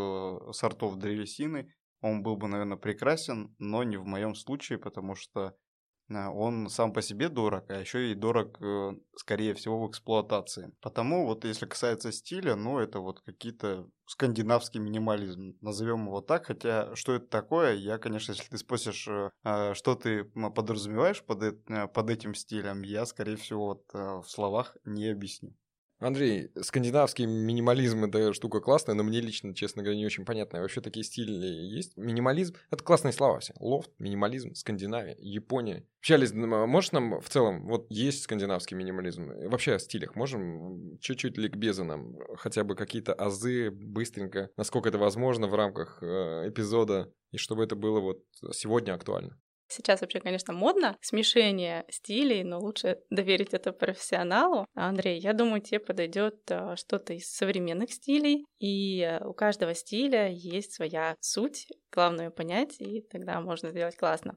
сортов 0.52 0.96
древесины, 0.96 1.72
он 2.00 2.22
был 2.22 2.36
бы, 2.36 2.48
наверное, 2.48 2.76
прекрасен, 2.76 3.54
но 3.58 3.82
не 3.82 3.96
в 3.96 4.04
моем 4.04 4.34
случае, 4.34 4.78
потому 4.78 5.14
что 5.14 5.54
он 6.08 6.68
сам 6.68 6.92
по 6.92 7.02
себе 7.02 7.28
дорог, 7.28 7.70
а 7.70 7.80
еще 7.80 8.10
и 8.10 8.14
дорог, 8.14 8.60
э, 8.60 8.92
скорее 9.16 9.54
всего, 9.54 9.80
в 9.80 9.90
эксплуатации. 9.90 10.72
Потому 10.80 11.26
вот 11.26 11.44
если 11.44 11.66
касается 11.66 12.12
стиля, 12.12 12.56
ну 12.56 12.78
это 12.78 13.00
вот 13.00 13.20
какие-то 13.20 13.88
скандинавский 14.06 14.80
минимализм, 14.80 15.56
назовем 15.60 16.06
его 16.06 16.20
так, 16.20 16.46
хотя 16.46 16.94
что 16.94 17.14
это 17.14 17.26
такое, 17.26 17.74
я, 17.74 17.98
конечно, 17.98 18.32
если 18.32 18.48
ты 18.48 18.58
спросишь, 18.58 19.08
э, 19.08 19.30
а, 19.42 19.74
что 19.74 19.94
ты 19.94 20.24
подразумеваешь 20.24 21.22
под, 21.22 21.42
э, 21.42 21.86
под 21.88 22.10
этим 22.10 22.34
стилем, 22.34 22.82
я, 22.82 23.06
скорее 23.06 23.36
всего, 23.36 23.66
вот 23.66 23.84
в 23.92 24.28
словах 24.28 24.76
не 24.84 25.08
объясню. 25.08 25.54
Андрей, 26.00 26.50
скандинавский 26.60 27.24
минимализм– 27.26 28.04
это 28.06 28.32
штука 28.32 28.60
классная, 28.60 28.94
но 28.94 29.02
мне 29.02 29.20
лично, 29.20 29.54
честно 29.54 29.82
говоря, 29.82 29.96
не 29.96 30.06
очень 30.06 30.24
понятно. 30.24 30.60
Вообще 30.60 30.80
такие 30.80 31.04
стили 31.04 31.32
есть? 31.32 31.96
Минимализм– 31.96 32.54
это 32.70 32.82
классные 32.82 33.12
слова 33.12 33.40
все. 33.40 33.54
Лофт, 33.58 33.90
минимализм, 33.98 34.54
Скандинавия, 34.54 35.16
Япония. 35.18 35.86
Общались, 36.00 36.32
можешь 36.34 36.92
нам 36.92 37.20
в 37.20 37.28
целом, 37.30 37.66
вот 37.66 37.86
есть 37.88 38.22
скандинавский 38.24 38.76
минимализм, 38.76 39.30
вообще 39.48 39.74
о 39.74 39.78
стилях 39.78 40.16
можем 40.16 40.98
чуть-чуть 40.98 41.38
ликбеза 41.38 41.84
нам, 41.84 42.16
хотя 42.36 42.62
бы 42.62 42.74
какие-то 42.74 43.14
азы 43.14 43.70
быстренько, 43.70 44.50
насколько 44.58 44.90
это 44.90 44.98
возможно 44.98 45.46
в 45.46 45.54
рамках 45.54 46.02
э, 46.02 46.48
эпизода, 46.48 47.10
и 47.30 47.38
чтобы 47.38 47.64
это 47.64 47.74
было 47.74 48.00
вот 48.00 48.22
сегодня 48.52 48.92
актуально. 48.92 49.38
Сейчас 49.74 50.02
вообще, 50.02 50.20
конечно, 50.20 50.52
модно 50.52 50.96
смешение 51.00 51.84
стилей, 51.90 52.44
но 52.44 52.60
лучше 52.60 53.00
доверить 53.10 53.54
это 53.54 53.72
профессионалу. 53.72 54.66
Андрей, 54.74 55.18
я 55.18 55.32
думаю, 55.32 55.60
тебе 55.60 55.80
подойдет 55.80 56.36
а, 56.48 56.76
что-то 56.76 57.12
из 57.12 57.28
современных 57.28 57.92
стилей, 57.92 58.46
и 58.60 59.00
э, 59.00 59.24
у 59.24 59.32
каждого 59.32 59.74
стиля 59.74 60.28
есть 60.28 60.74
своя 60.74 61.16
суть, 61.20 61.66
главное 61.90 62.30
понять, 62.30 62.76
и 62.80 63.00
тогда 63.00 63.40
можно 63.40 63.70
сделать 63.70 63.96
классно. 63.96 64.36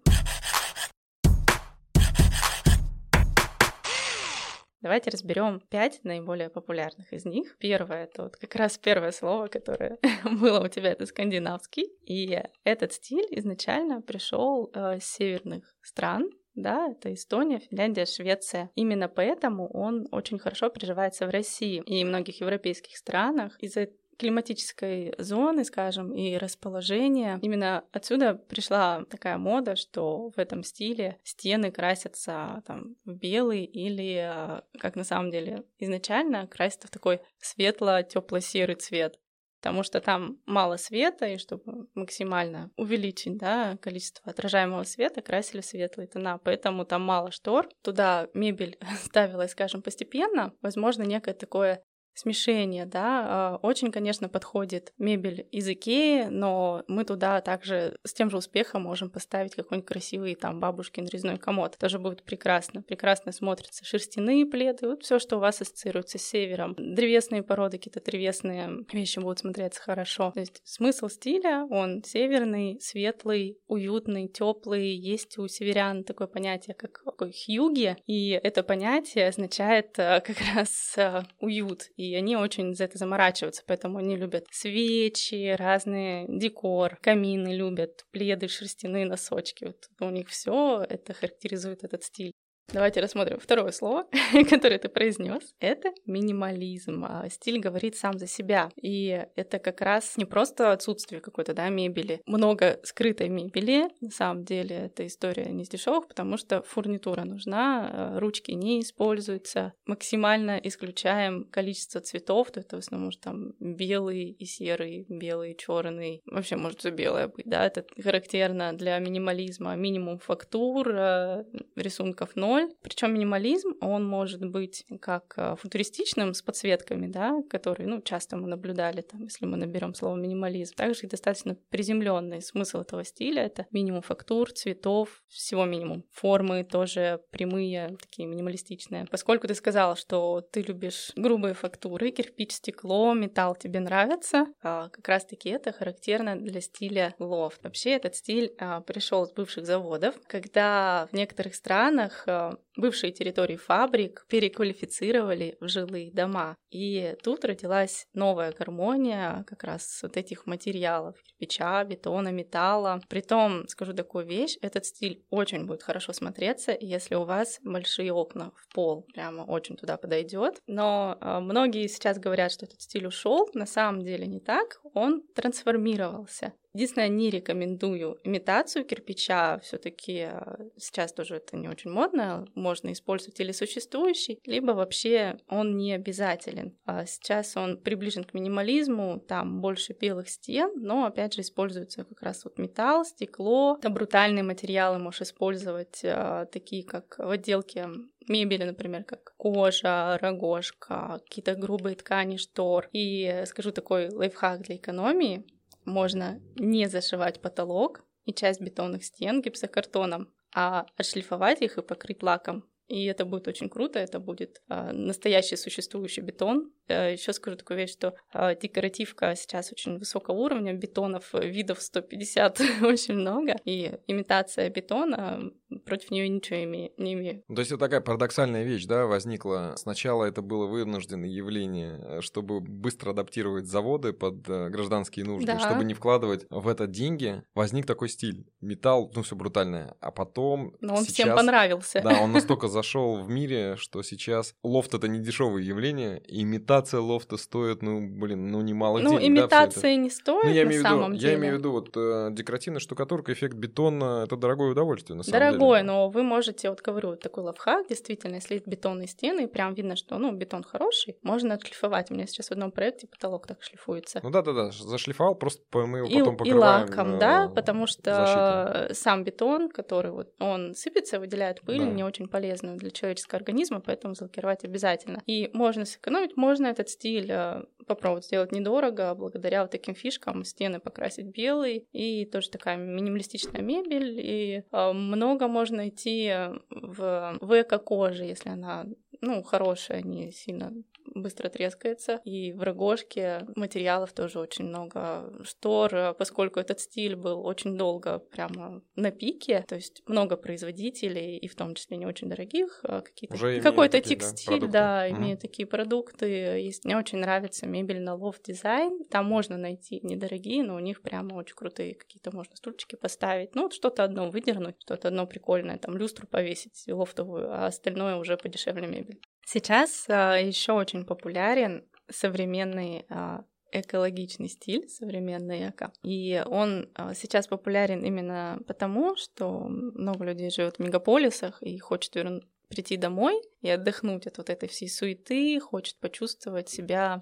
Давайте 4.81 5.10
разберем 5.10 5.60
пять 5.69 6.03
наиболее 6.03 6.50
популярных 6.50 7.12
из 7.12 7.25
них. 7.25 7.57
Первое 7.57 8.03
это 8.03 8.24
вот 8.24 8.38
как 8.38 8.55
раз 8.55 8.77
первое 8.77 9.12
слово, 9.12 9.48
которое 9.48 9.98
было 10.24 10.63
у 10.63 10.67
тебя, 10.67 10.91
это 10.91 11.05
скандинавский. 11.05 11.89
И 12.05 12.39
этот 12.63 12.93
стиль 12.93 13.25
изначально 13.31 14.01
пришел 14.01 14.69
э, 14.74 15.00
с 15.00 15.05
северных 15.05 15.75
стран, 15.81 16.29
да, 16.57 16.89
это 16.89 17.13
Эстония, 17.13 17.60
Финляндия, 17.60 18.05
Швеция. 18.05 18.72
Именно 18.74 19.07
поэтому 19.07 19.69
он 19.69 20.07
очень 20.12 20.39
хорошо 20.39 20.72
приживается 20.72 21.27
в 21.27 21.29
России 21.29 21.84
и 21.86 22.03
многих 22.03 22.41
европейских 22.41 22.98
странах. 22.98 23.55
Из-за 23.60 23.89
климатической 24.17 25.13
зоны, 25.17 25.63
скажем, 25.63 26.13
и 26.13 26.38
расположения. 26.38 27.39
Именно 27.41 27.86
отсюда 27.91 28.36
пришла 28.36 29.05
такая 29.09 29.38
мода, 29.38 29.75
что 29.75 30.31
в 30.31 30.38
этом 30.38 30.63
стиле 30.63 31.17
стены 31.24 31.71
красятся 31.71 32.63
там 32.65 32.95
в 33.05 33.13
белый 33.13 33.63
или, 33.63 34.17
а, 34.17 34.63
как 34.79 34.95
на 34.95 35.03
самом 35.03 35.31
деле 35.31 35.63
изначально, 35.79 36.47
красятся 36.47 36.88
в 36.88 36.91
такой 36.91 37.21
светло-тепло-серый 37.39 38.75
цвет 38.75 39.19
потому 39.59 39.83
что 39.83 40.00
там 40.00 40.39
мало 40.45 40.77
света, 40.77 41.25
и 41.25 41.38
чтобы 41.38 41.88
максимально 41.93 42.71
увеличить 42.77 43.38
да, 43.38 43.77
количество 43.81 44.31
отражаемого 44.31 44.83
света, 44.83 45.21
красили 45.21 45.62
светлые 45.62 46.07
тона, 46.07 46.38
поэтому 46.38 46.86
там 46.86 47.01
мало 47.01 47.31
штор. 47.31 47.67
Туда 47.81 48.29
мебель 48.33 48.77
ставилась, 49.03 49.51
скажем, 49.51 49.81
постепенно, 49.81 50.53
возможно, 50.62 51.03
некое 51.03 51.33
такое 51.33 51.83
смешение, 52.17 52.86
да, 52.86 53.25
а, 53.25 53.59
очень, 53.62 53.91
конечно, 53.91 54.29
подходит 54.29 54.93
мебель 54.97 55.47
из 55.51 55.67
Икеи, 55.67 56.25
но 56.25 56.83
мы 56.88 57.05
туда 57.05 57.41
также 57.41 57.97
с 58.03 58.13
тем 58.13 58.29
же 58.29 58.38
успехом 58.38 58.83
можем 58.83 59.09
поставить 59.09 59.55
какой-нибудь 59.55 59.88
красивый 59.88 60.36
там 60.36 60.59
бабушкин 60.59 61.07
резной 61.07 61.38
комод. 61.38 61.77
Тоже 61.77 62.00
будет 62.00 62.24
прекрасно. 62.24 62.81
Прекрасно 62.81 63.31
смотрятся 63.31 63.86
шерстяные 63.86 64.45
пледы, 64.45 64.88
вот 64.88 65.03
все, 65.03 65.19
что 65.19 65.38
у 65.38 65.39
вас 65.39 65.62
ассоциируется 65.62 66.17
с 66.17 66.24
севером. 66.24 66.75
Древесные 66.77 67.43
породы, 67.43 67.77
какие-то 67.77 68.01
древесные 68.01 68.86
вещи 68.91 69.19
будут 69.19 69.39
смотреться 69.39 69.81
хорошо. 69.81 70.31
То 70.31 70.39
есть 70.39 70.62
смысл 70.63 71.09
стиля, 71.09 71.67
он 71.69 72.03
северный, 72.03 72.79
светлый, 72.81 73.57
уютный, 73.67 74.27
теплый. 74.27 74.95
Есть 74.95 75.38
у 75.38 75.47
северян 75.47 76.03
такое 76.03 76.27
понятие, 76.27 76.75
как 76.75 77.01
хьюги, 77.31 77.97
и 78.05 78.29
это 78.31 78.63
понятие 78.63 79.27
означает 79.27 79.97
э, 79.97 80.21
как 80.21 80.38
раз 80.55 80.93
э, 80.97 81.24
уют 81.39 81.89
и 81.95 82.03
они 82.15 82.35
очень 82.35 82.73
за 82.73 82.85
это 82.85 82.97
заморачиваются, 82.97 83.63
поэтому 83.65 83.97
они 83.97 84.15
любят 84.15 84.45
свечи, 84.51 85.55
разные 85.55 86.25
декор, 86.27 86.97
камины 87.01 87.55
любят, 87.55 88.05
пледы, 88.11 88.47
шерстяные 88.47 89.05
носочки. 89.05 89.65
Вот 89.65 89.87
у 89.99 90.09
них 90.09 90.29
все 90.29 90.85
это 90.87 91.13
характеризует 91.13 91.83
этот 91.83 92.03
стиль. 92.03 92.33
Давайте 92.74 93.00
рассмотрим 93.00 93.39
второе 93.39 93.71
слово, 93.71 94.07
которое 94.50 94.77
ты 94.77 94.89
произнес. 94.89 95.55
Это 95.62 95.93
минимализм. 96.05 97.05
А 97.07 97.29
стиль 97.29 97.59
говорит 97.59 97.95
сам 97.95 98.19
за 98.19 98.27
себя. 98.27 98.69
И 98.75 99.25
это 99.38 99.57
как 99.59 99.79
раз 99.79 100.17
не 100.17 100.25
просто 100.25 100.74
отсутствие 100.74 101.21
какой-то 101.21 101.53
да, 101.53 101.69
мебели. 101.69 102.21
Много 102.25 102.81
скрытой 102.83 103.29
мебели. 103.29 103.88
На 104.01 104.09
самом 104.09 104.43
деле 104.43 104.75
эта 104.75 105.07
история 105.07 105.45
не 105.45 105.63
из 105.63 105.69
дешевых, 105.69 106.09
потому 106.09 106.36
что 106.36 106.62
фурнитура 106.62 107.24
нужна, 107.24 107.89
а 107.89 108.19
ручки 108.19 108.51
не 108.51 108.81
используются. 108.81 109.71
Максимально 109.86 110.59
исключаем 110.62 111.45
количество 111.45 112.01
цветов. 112.01 112.51
То 112.51 112.59
это 112.59 112.75
в 112.75 112.79
основном 112.79 113.12
там 113.12 113.53
белый 113.62 114.31
и 114.31 114.45
серый, 114.45 115.05
белый, 115.07 115.55
черный. 115.55 116.21
Вообще 116.25 116.57
может 116.57 116.79
все 116.79 116.89
белое 116.89 117.29
быть. 117.29 117.45
Да? 117.45 117.65
Это 117.65 117.86
характерно 118.03 118.74
для 118.74 119.00
минимализма. 119.00 119.74
Минимум 119.77 120.19
фактур, 120.19 120.89
а, 120.91 121.45
рисунков 121.77 122.36
ноль 122.36 122.56
ноль. 122.57 122.71
Причем 122.81 123.13
минимализм, 123.13 123.73
он 123.81 124.05
может 124.05 124.43
быть 124.45 124.85
как 125.01 125.33
э, 125.37 125.55
футуристичным 125.57 126.33
с 126.33 126.41
подсветками, 126.41 127.07
да, 127.07 127.41
которые, 127.49 127.87
ну, 127.87 128.01
часто 128.01 128.37
мы 128.37 128.47
наблюдали, 128.47 129.01
там, 129.01 129.23
если 129.23 129.45
мы 129.45 129.57
наберем 129.57 129.93
слово 129.93 130.15
минимализм, 130.15 130.75
также 130.75 131.01
и 131.03 131.07
достаточно 131.07 131.55
приземленный 131.69 132.41
смысл 132.41 132.79
этого 132.79 133.03
стиля— 133.03 133.43
это 133.45 133.65
минимум 133.71 134.01
фактур, 134.01 134.51
цветов, 134.51 135.23
всего 135.27 135.65
минимум. 135.65 136.03
Формы 136.11 136.63
тоже 136.63 137.19
прямые, 137.31 137.97
такие 138.01 138.27
минималистичные. 138.27 139.05
Поскольку 139.11 139.47
ты 139.47 139.55
сказала, 139.55 139.95
что 139.95 140.41
ты 140.51 140.61
любишь 140.61 141.11
грубые 141.15 141.53
фактуры, 141.53 142.11
кирпич, 142.11 142.53
стекло, 142.53 143.13
металл 143.13 143.55
тебе 143.55 143.79
нравится, 143.79 144.47
а, 144.61 144.89
как 144.89 145.07
раз-таки 145.07 145.49
это 145.49 145.71
характерно 145.71 146.35
для 146.35 146.61
стиля 146.61 147.15
лофт. 147.19 147.63
Вообще 147.63 147.91
этот 147.91 148.15
стиль 148.15 148.53
а, 148.59 148.81
пришел 148.81 149.25
с 149.25 149.31
бывших 149.31 149.65
заводов, 149.65 150.15
когда 150.27 151.07
в 151.11 151.15
некоторых 151.15 151.55
странах 151.55 152.25
а, 152.48 152.58
бывшие 152.77 153.12
территории 153.12 153.57
фабрик 153.57 154.25
переквалифицировали 154.29 155.57
в 155.60 155.67
жилые 155.67 156.12
дома. 156.12 156.55
И 156.69 157.15
тут 157.24 157.46
родилась 157.46 158.07
новая 158.13 158.51
гармония 158.51 159.43
как 159.48 159.63
раз 159.63 160.00
вот 160.03 160.17
этих 160.17 160.46
материалов 160.46 161.15
кирпича, 161.24 161.84
бетона, 161.84 162.29
металла. 162.29 163.01
Притом, 163.10 163.67
скажу 163.67 163.93
такую 163.93 164.25
вещь, 164.25 164.57
этот 164.62 164.86
стиль 164.86 165.25
очень 165.29 165.65
будет 165.65 165.84
хорошо 165.84 166.13
смотреться, 166.13 166.77
если 166.79 167.15
у 167.15 167.24
вас 167.24 167.60
большие 167.63 168.13
окна 168.13 168.51
в 168.55 168.74
пол, 168.74 169.05
прямо 169.13 169.41
очень 169.43 169.75
туда 169.75 169.98
подойдет. 169.98 170.62
Но 170.67 171.17
э, 171.19 171.39
многие 171.39 171.88
сейчас 171.88 172.19
говорят, 172.19 172.51
что 172.51 172.65
этот 172.65 172.81
стиль 172.81 173.07
ушел, 173.07 173.50
на 173.53 173.65
самом 173.65 174.01
деле 174.03 174.27
не 174.27 174.39
так, 174.39 174.79
он 174.93 175.24
трансформировался. 175.36 176.53
Единственное, 176.77 177.07
не 177.07 177.31
рекомендую 177.31 178.19
имитацию 178.24 178.86
кирпича. 178.86 179.57
Все-таки 179.63 180.27
э, 180.29 180.69
сейчас 180.77 181.12
тоже 181.12 181.38
это 181.38 181.57
не 181.57 181.67
очень 181.67 181.89
модно. 181.89 182.46
Можно 182.67 182.91
использовать 182.91 183.39
или 183.39 183.53
существующий, 183.53 184.41
либо 184.45 184.71
вообще 184.74 185.38
он 185.47 185.77
не 185.77 185.93
обязателен. 185.93 186.77
А 186.86 187.05
сейчас 187.05 187.55
он 187.55 187.77
приближен 187.77 188.25
к 188.25 188.33
минимализму, 188.33 189.24
там 189.25 189.62
больше 189.62 189.93
белых 189.93 190.27
стен, 190.27 190.74
но 190.75 191.05
опять 191.05 191.33
же 191.33 191.41
используется 191.41 192.03
как 192.03 192.21
раз 192.21 192.43
вот 192.43 192.57
металл, 192.59 193.05
стекло. 193.05 193.77
Это 193.79 193.89
брутальные 193.89 194.43
материалы 194.43 195.00
можешь 195.00 195.21
использовать, 195.21 196.01
э, 196.03 196.45
такие 196.51 196.83
как 196.83 197.15
в 197.17 197.29
отделке 197.29 197.88
мебели, 198.27 198.65
например, 198.65 199.05
как 199.05 199.33
кожа, 199.38 200.17
рогожка, 200.19 201.21
какие-то 201.24 201.55
грубые 201.55 201.95
ткани 201.95 202.36
штор. 202.36 202.89
И 202.91 203.43
скажу 203.45 203.71
такой 203.71 204.09
лайфхак 204.09 204.63
для 204.63 204.75
экономии 204.75 205.45
можно 205.86 206.41
не 206.57 206.89
зашивать 206.89 207.41
потолок 207.41 208.03
и 208.25 208.33
часть 208.33 208.59
бетонных 208.59 209.05
стен 209.05 209.41
гипсокартоном, 209.41 210.33
а 210.54 210.86
отшлифовать 210.98 211.62
их 211.62 211.77
и 211.77 211.82
покрыть 211.82 212.24
лаком. 212.24 212.63
И 212.88 213.04
это 213.06 213.25
будет 213.25 213.48
очень 213.50 213.70
круто, 213.70 214.00
это 214.00 214.20
будет 214.20 214.62
э, 214.70 214.92
настоящий 214.94 215.58
существующий 215.58 216.22
бетон. 216.22 216.72
Э, 216.88 217.12
еще 217.12 217.34
скажу 217.34 217.58
такую 217.58 217.77
вещь, 217.77 217.92
что 217.92 218.16
э, 218.34 218.56
декоративка 218.56 219.36
сейчас 219.36 219.74
очень 219.74 219.98
высокого 219.98 220.38
уровня, 220.38 220.74
бетонов 220.74 221.34
видов 221.34 221.82
150 221.82 222.62
очень 222.84 223.16
много, 223.16 223.58
и 223.66 224.00
имитация 224.08 224.70
бетона 224.70 225.51
против 225.88 226.12
нее 226.12 226.29
ничего 226.29 226.63
име, 226.63 226.91
не 226.98 227.13
имею. 227.13 227.44
То 227.48 227.60
есть 227.60 227.72
это 227.72 227.79
такая 227.79 228.01
парадоксальная 228.01 228.63
вещь, 228.63 228.86
да, 228.86 229.06
возникла. 229.06 229.74
Сначала 229.77 230.25
это 230.25 230.41
было 230.41 230.65
вынужденное 230.65 231.29
явление, 231.29 232.22
чтобы 232.22 232.60
быстро 232.60 233.12
адаптировать 233.12 233.65
заводы 233.65 234.13
под 234.13 234.41
гражданские 234.41 235.25
нужды, 235.25 235.48
да. 235.48 235.60
чтобы 235.60 235.84
не 235.84 235.94
вкладывать 235.94 236.46
в 236.50 236.67
это 236.67 236.88
деньги. 236.88 237.44
Возник 237.53 237.86
такой 237.86 238.10
стиль. 238.10 238.46
Металл, 238.62 239.12
ну 239.15 239.24
все 239.24 239.36
брутальное. 239.36 239.96
А 240.00 240.12
потом 240.12 240.75
Но 240.82 240.96
он 240.96 241.03
сейчас... 241.03 241.13
всем 241.13 241.36
понравился. 241.36 242.01
Да, 242.01 242.22
он 242.22 242.32
настолько 242.32 242.67
зашел 242.67 243.22
в 243.22 243.29
мире, 243.29 243.75
что 243.77 244.03
сейчас 244.03 244.53
лофт 244.63 244.94
это 244.94 245.08
не 245.08 245.20
дешевое 245.20 245.62
явление, 245.62 246.22
имитация 246.27 247.00
лофта 247.00 247.38
стоит, 247.38 247.82
ну, 247.82 248.01
блин, 248.01 248.51
ну 248.51 248.62
немало 248.62 249.00
ну, 249.00 249.12
денег. 249.12 249.22
Ну, 249.22 249.27
имитация 249.27 249.96
да, 249.96 249.96
не 249.96 250.10
стоит 250.10 250.44
ну, 250.44 250.50
я 250.51 250.63
на 250.63 250.67
имею 250.70 250.82
самом 250.82 251.12
виду, 251.12 251.22
деле. 251.22 251.32
Я 251.34 251.39
имею 251.39 251.56
в 251.56 251.58
виду, 251.60 251.72
вот 251.72 251.91
э, 251.96 252.29
декоративная 252.32 252.79
штукатурка, 252.79 253.34
эффект 253.34 253.56
бетона, 253.56 254.24
это 254.25 254.36
дорогое 254.36 254.72
удовольствие, 254.72 255.17
на 255.17 255.24
самом 255.24 255.39
Дорогое, 255.39 255.51
деле. 255.51 255.60
Дорогое, 255.60 255.76
но 255.84 256.10
вы 256.10 256.24
можете, 256.24 256.69
вот 256.69 256.81
говорю, 256.81 257.10
вот 257.10 257.19
такой 257.19 257.43
лавхак, 257.43 257.88
действительно, 257.88 258.36
если 258.36 258.55
есть 258.55 258.67
бетонные 258.67 259.07
стены, 259.07 259.43
и 259.43 259.48
прям 259.48 259.74
видно, 259.74 259.96
что, 259.96 260.17
ну, 260.17 260.31
бетон 260.31 260.63
хороший, 260.63 261.17
можно 261.24 261.55
отшлифовать. 261.55 262.11
У 262.11 262.13
меня 262.13 262.27
сейчас 262.27 262.48
в 262.48 262.51
одном 262.51 262.72
проекте 262.72 263.07
потолок 263.07 263.48
так 263.48 263.61
шлифуется. 263.63 264.20
Ну 264.24 264.29
да-да-да, 264.29 264.72
зашлифовал, 264.72 265.35
просто 265.35 265.63
мы 265.74 266.00
его 266.00 266.07
и, 266.07 266.20
потом 266.20 266.37
покрываем. 266.37 266.87
И 266.87 266.90
лаком, 266.90 267.20
да, 267.20 267.50
потому 267.50 267.87
что 267.87 268.13
защитным. 268.13 268.96
сам 268.96 269.24
бетон, 269.24 269.70
который 269.70 270.11
вот, 270.11 270.33
он 270.40 270.75
сыпется, 270.75 271.20
выделяет 271.20 271.61
пыль, 271.61 271.79
да. 271.79 271.85
не 271.85 272.03
очень 272.03 272.27
полезную 272.27 272.77
для 272.77 272.92
человеческого 272.92 273.37
организма, 273.37 273.79
поэтому 273.79 274.16
залакировать 274.16 274.63
обязательно. 274.63 275.22
И 275.25 275.50
можно 275.53 275.85
сэкономить, 275.85 276.37
можно 276.37 276.68
этот 276.68 276.90
стиль 276.90 277.31
э, 277.31 277.63
попробовать 277.87 278.25
сделать 278.25 278.51
недорого, 278.51 279.15
благодаря 279.15 279.63
вот 279.63 279.71
таким 279.71 279.95
фишкам 279.95 280.43
стены 280.43 280.79
покрасить 280.79 281.27
белый, 281.27 281.87
и 281.91 282.25
тоже 282.25 282.50
такая 282.50 282.77
минималистичная 282.77 283.61
мебель, 283.61 284.19
и 284.19 284.63
э, 284.71 284.91
много 284.93 285.47
можно 285.47 285.77
найти 285.77 286.31
в, 286.69 287.37
в 287.39 287.61
эко-коже, 287.61 288.25
если 288.25 288.50
она 288.50 288.85
ну, 289.21 289.43
хорошая, 289.43 290.01
не 290.01 290.31
сильно 290.31 290.73
быстро 291.13 291.50
трескается. 291.50 292.22
И 292.24 292.53
в 292.53 292.61
рогожке 292.61 293.46
материалов 293.55 294.13
тоже 294.13 294.39
очень 294.39 294.65
много. 294.65 295.33
Штор, 295.43 296.15
поскольку 296.17 296.59
этот 296.59 296.79
стиль 296.79 297.15
был 297.15 297.46
очень 297.46 297.77
долго 297.77 298.20
прямо 298.20 298.81
на 298.96 299.11
пике, 299.11 299.65
то 299.67 299.75
есть 299.75 300.03
много 300.07 300.37
производителей, 300.37 301.37
и 301.37 301.48
в 301.48 301.55
том 301.55 301.75
числе 301.75 301.98
не 301.98 302.05
очень 302.05 302.29
дорогих, 302.29 302.79
а 302.83 303.01
какие-то 303.01 303.61
какой-то 303.61 304.01
текстиль, 304.01 304.67
да, 304.67 304.70
да 304.70 305.09
имеет 305.09 305.41
такие 305.41 305.67
продукты. 305.67 306.27
Есть, 306.27 306.85
мне 306.85 306.98
очень 306.98 307.20
нравится 307.20 307.65
мебель 307.65 308.01
на 308.01 308.15
лофт 308.15 308.43
дизайн. 308.43 309.03
Там 309.05 309.25
можно 309.25 309.57
найти 309.57 310.00
недорогие, 310.03 310.63
но 310.63 310.75
у 310.75 310.79
них 310.79 311.01
прямо 311.01 311.35
очень 311.35 311.55
крутые 311.55 311.96
какие-то 311.96 312.35
можно 312.35 312.55
стульчики 312.55 312.96
поставить. 312.96 313.55
Ну, 313.55 313.63
вот 313.63 313.74
что-то 313.74 314.03
одно 314.03 314.29
выдернуть, 314.29 314.75
что-то 314.79 315.09
одно 315.09 315.25
прикольное, 315.27 315.77
там 315.77 315.98
люстру 315.98 316.27
повесить 316.27 316.83
лофтовую, 316.87 317.51
а 317.51 317.67
остальное 317.67 318.15
уже 318.15 318.37
подешевле 318.37 318.87
мебель. 318.87 319.20
Сейчас 319.50 320.07
а, 320.10 320.36
еще 320.36 320.74
очень 320.74 321.05
популярен 321.05 321.88
современный 322.10 323.05
а, 323.10 323.46
экологичный 323.72 324.50
стиль, 324.50 324.90
современный 324.90 325.70
эко. 325.70 325.94
И 326.03 326.44
он 326.46 326.92
а, 326.96 327.14
сейчас 327.14 327.48
популярен 327.48 328.03
именно 328.03 328.60
потому, 328.68 329.16
что 329.16 329.62
много 329.70 330.25
людей 330.25 330.50
живет 330.50 330.75
в 330.75 330.79
мегаполисах 330.79 331.64
и 331.64 331.77
хочет 331.77 332.14
верн... 332.16 332.42
прийти 332.68 332.98
домой 332.98 333.42
и 333.62 333.70
отдохнуть 333.70 334.27
от 334.27 334.38
вот 334.38 334.50
этой 334.50 334.68
всей 334.68 334.90
суеты, 334.90 335.62
хочет 335.62 335.98
почувствовать 336.01 336.68
себя 336.68 337.22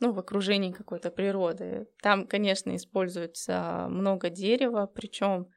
ну, 0.00 0.12
в 0.12 0.18
окружении 0.18 0.72
какой-то 0.72 1.10
природы. 1.10 1.86
Там, 2.00 2.26
конечно, 2.26 2.74
используется 2.76 3.88
много 3.90 4.30
дерева, 4.30 4.86
причем 4.86 5.48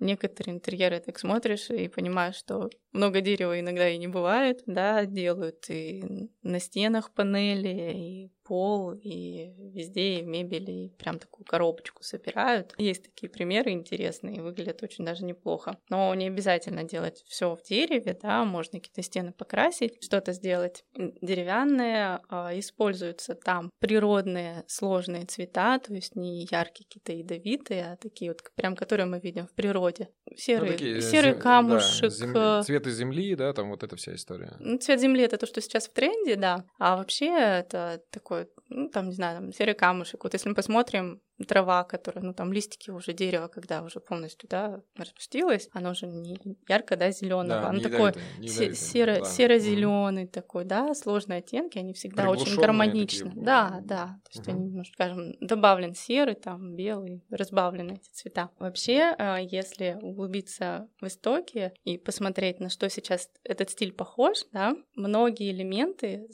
некоторые 0.00 0.56
интерьеры 0.56 0.98
так 0.98 1.18
смотришь 1.18 1.70
и 1.70 1.86
понимаешь, 1.86 2.34
что 2.34 2.70
много 2.92 3.20
дерева 3.20 3.58
иногда 3.58 3.88
и 3.88 3.98
не 3.98 4.08
бывает, 4.08 4.62
да, 4.66 5.04
делают 5.04 5.68
и 5.68 6.30
на 6.42 6.58
стенах 6.58 7.12
панели, 7.12 7.92
и 7.94 8.30
пол, 8.50 8.94
и 8.94 9.52
везде, 9.72 10.18
и 10.18 10.22
в 10.22 10.26
мебели, 10.26 10.72
и 10.72 10.88
прям 10.88 11.20
такую 11.20 11.44
коробочку 11.44 12.02
собирают. 12.02 12.74
Есть 12.78 13.04
такие 13.04 13.30
примеры 13.30 13.70
интересные, 13.70 14.42
выглядят 14.42 14.82
очень 14.82 15.04
даже 15.04 15.24
неплохо. 15.24 15.78
Но 15.88 16.12
не 16.16 16.26
обязательно 16.26 16.82
делать 16.82 17.22
все 17.28 17.54
в 17.54 17.62
дереве, 17.62 18.18
да, 18.20 18.44
можно 18.44 18.80
какие-то 18.80 19.02
стены 19.02 19.32
покрасить, 19.32 20.02
что-то 20.02 20.32
сделать 20.32 20.84
деревянное, 20.96 22.22
а, 22.28 22.50
используются 22.58 23.36
там 23.36 23.70
природные 23.78 24.64
сложные 24.66 25.26
цвета, 25.26 25.78
то 25.78 25.94
есть 25.94 26.16
не 26.16 26.40
яркие 26.50 26.88
какие-то 26.88 27.12
ядовитые, 27.12 27.92
а 27.92 27.96
такие 27.98 28.32
вот 28.32 28.42
прям, 28.56 28.74
которые 28.74 29.06
мы 29.06 29.20
видим 29.20 29.46
в 29.46 29.54
природе. 29.54 30.08
Серый, 30.36 30.70
ну, 30.70 30.72
такие, 30.72 31.02
серый 31.02 31.32
зем... 31.34 31.40
камушек. 31.40 32.10
Да, 32.10 32.16
земли, 32.16 32.34
э, 32.36 32.62
цвета 32.80 32.90
земли, 32.96 33.34
да, 33.34 33.52
там 33.52 33.70
вот 33.70 33.82
эта 33.82 33.96
вся 33.96 34.14
история. 34.14 34.52
Ну, 34.60 34.78
цвет 34.78 35.00
земли 35.00 35.22
это 35.22 35.36
то, 35.36 35.46
что 35.46 35.60
сейчас 35.60 35.88
в 35.88 35.92
тренде, 35.92 36.36
да. 36.36 36.64
А 36.78 36.96
вообще 36.96 37.26
это 37.26 38.02
такой 38.10 38.48
ну, 38.70 38.88
там, 38.88 39.08
не 39.08 39.14
знаю, 39.14 39.40
там, 39.40 39.52
серый 39.52 39.74
камушек. 39.74 40.22
Вот 40.24 40.32
если 40.32 40.48
мы 40.48 40.54
посмотрим 40.54 41.20
трава, 41.46 41.84
которая, 41.84 42.24
ну, 42.24 42.32
там, 42.32 42.52
листики 42.52 42.90
уже 42.90 43.12
дерева, 43.12 43.48
когда 43.48 43.82
уже 43.82 44.00
полностью, 44.00 44.48
да, 44.48 44.80
распустилась, 44.96 45.68
оно 45.72 45.90
уже 45.90 46.06
не 46.06 46.38
ярко, 46.68 46.96
да, 46.96 47.10
зеленого, 47.10 47.62
да, 47.62 47.68
оно 47.68 47.80
такой 47.80 48.12
серо, 48.46 49.18
да. 49.20 49.24
серо-зеленый 49.24 50.24
mm 50.24 50.30
такой, 50.30 50.64
да, 50.64 50.94
сложные 50.94 51.38
оттенки, 51.38 51.78
они 51.78 51.92
всегда 51.92 52.28
очень 52.28 52.56
гармоничны. 52.56 53.30
Такие. 53.30 53.44
Да, 53.44 53.80
да, 53.82 54.20
то 54.24 54.30
есть 54.38 54.48
mm 54.48 54.52
они, 54.52 54.70
ну, 54.70 54.84
скажем, 54.84 55.32
добавлен 55.40 55.94
серый, 55.94 56.34
там, 56.34 56.76
белый, 56.76 57.24
разбавлены 57.30 57.94
эти 57.94 58.10
цвета. 58.12 58.50
Вообще, 58.58 59.14
а, 59.18 59.38
если 59.38 59.98
углубиться 60.00 60.88
в 61.00 61.06
истоки 61.06 61.72
и 61.84 61.98
посмотреть, 61.98 62.60
на 62.60 62.68
что 62.68 62.88
сейчас 62.88 63.28
этот 63.42 63.70
стиль 63.70 63.92
похож, 63.92 64.36
да, 64.52 64.76
многие 64.94 65.50
элементы 65.50 66.26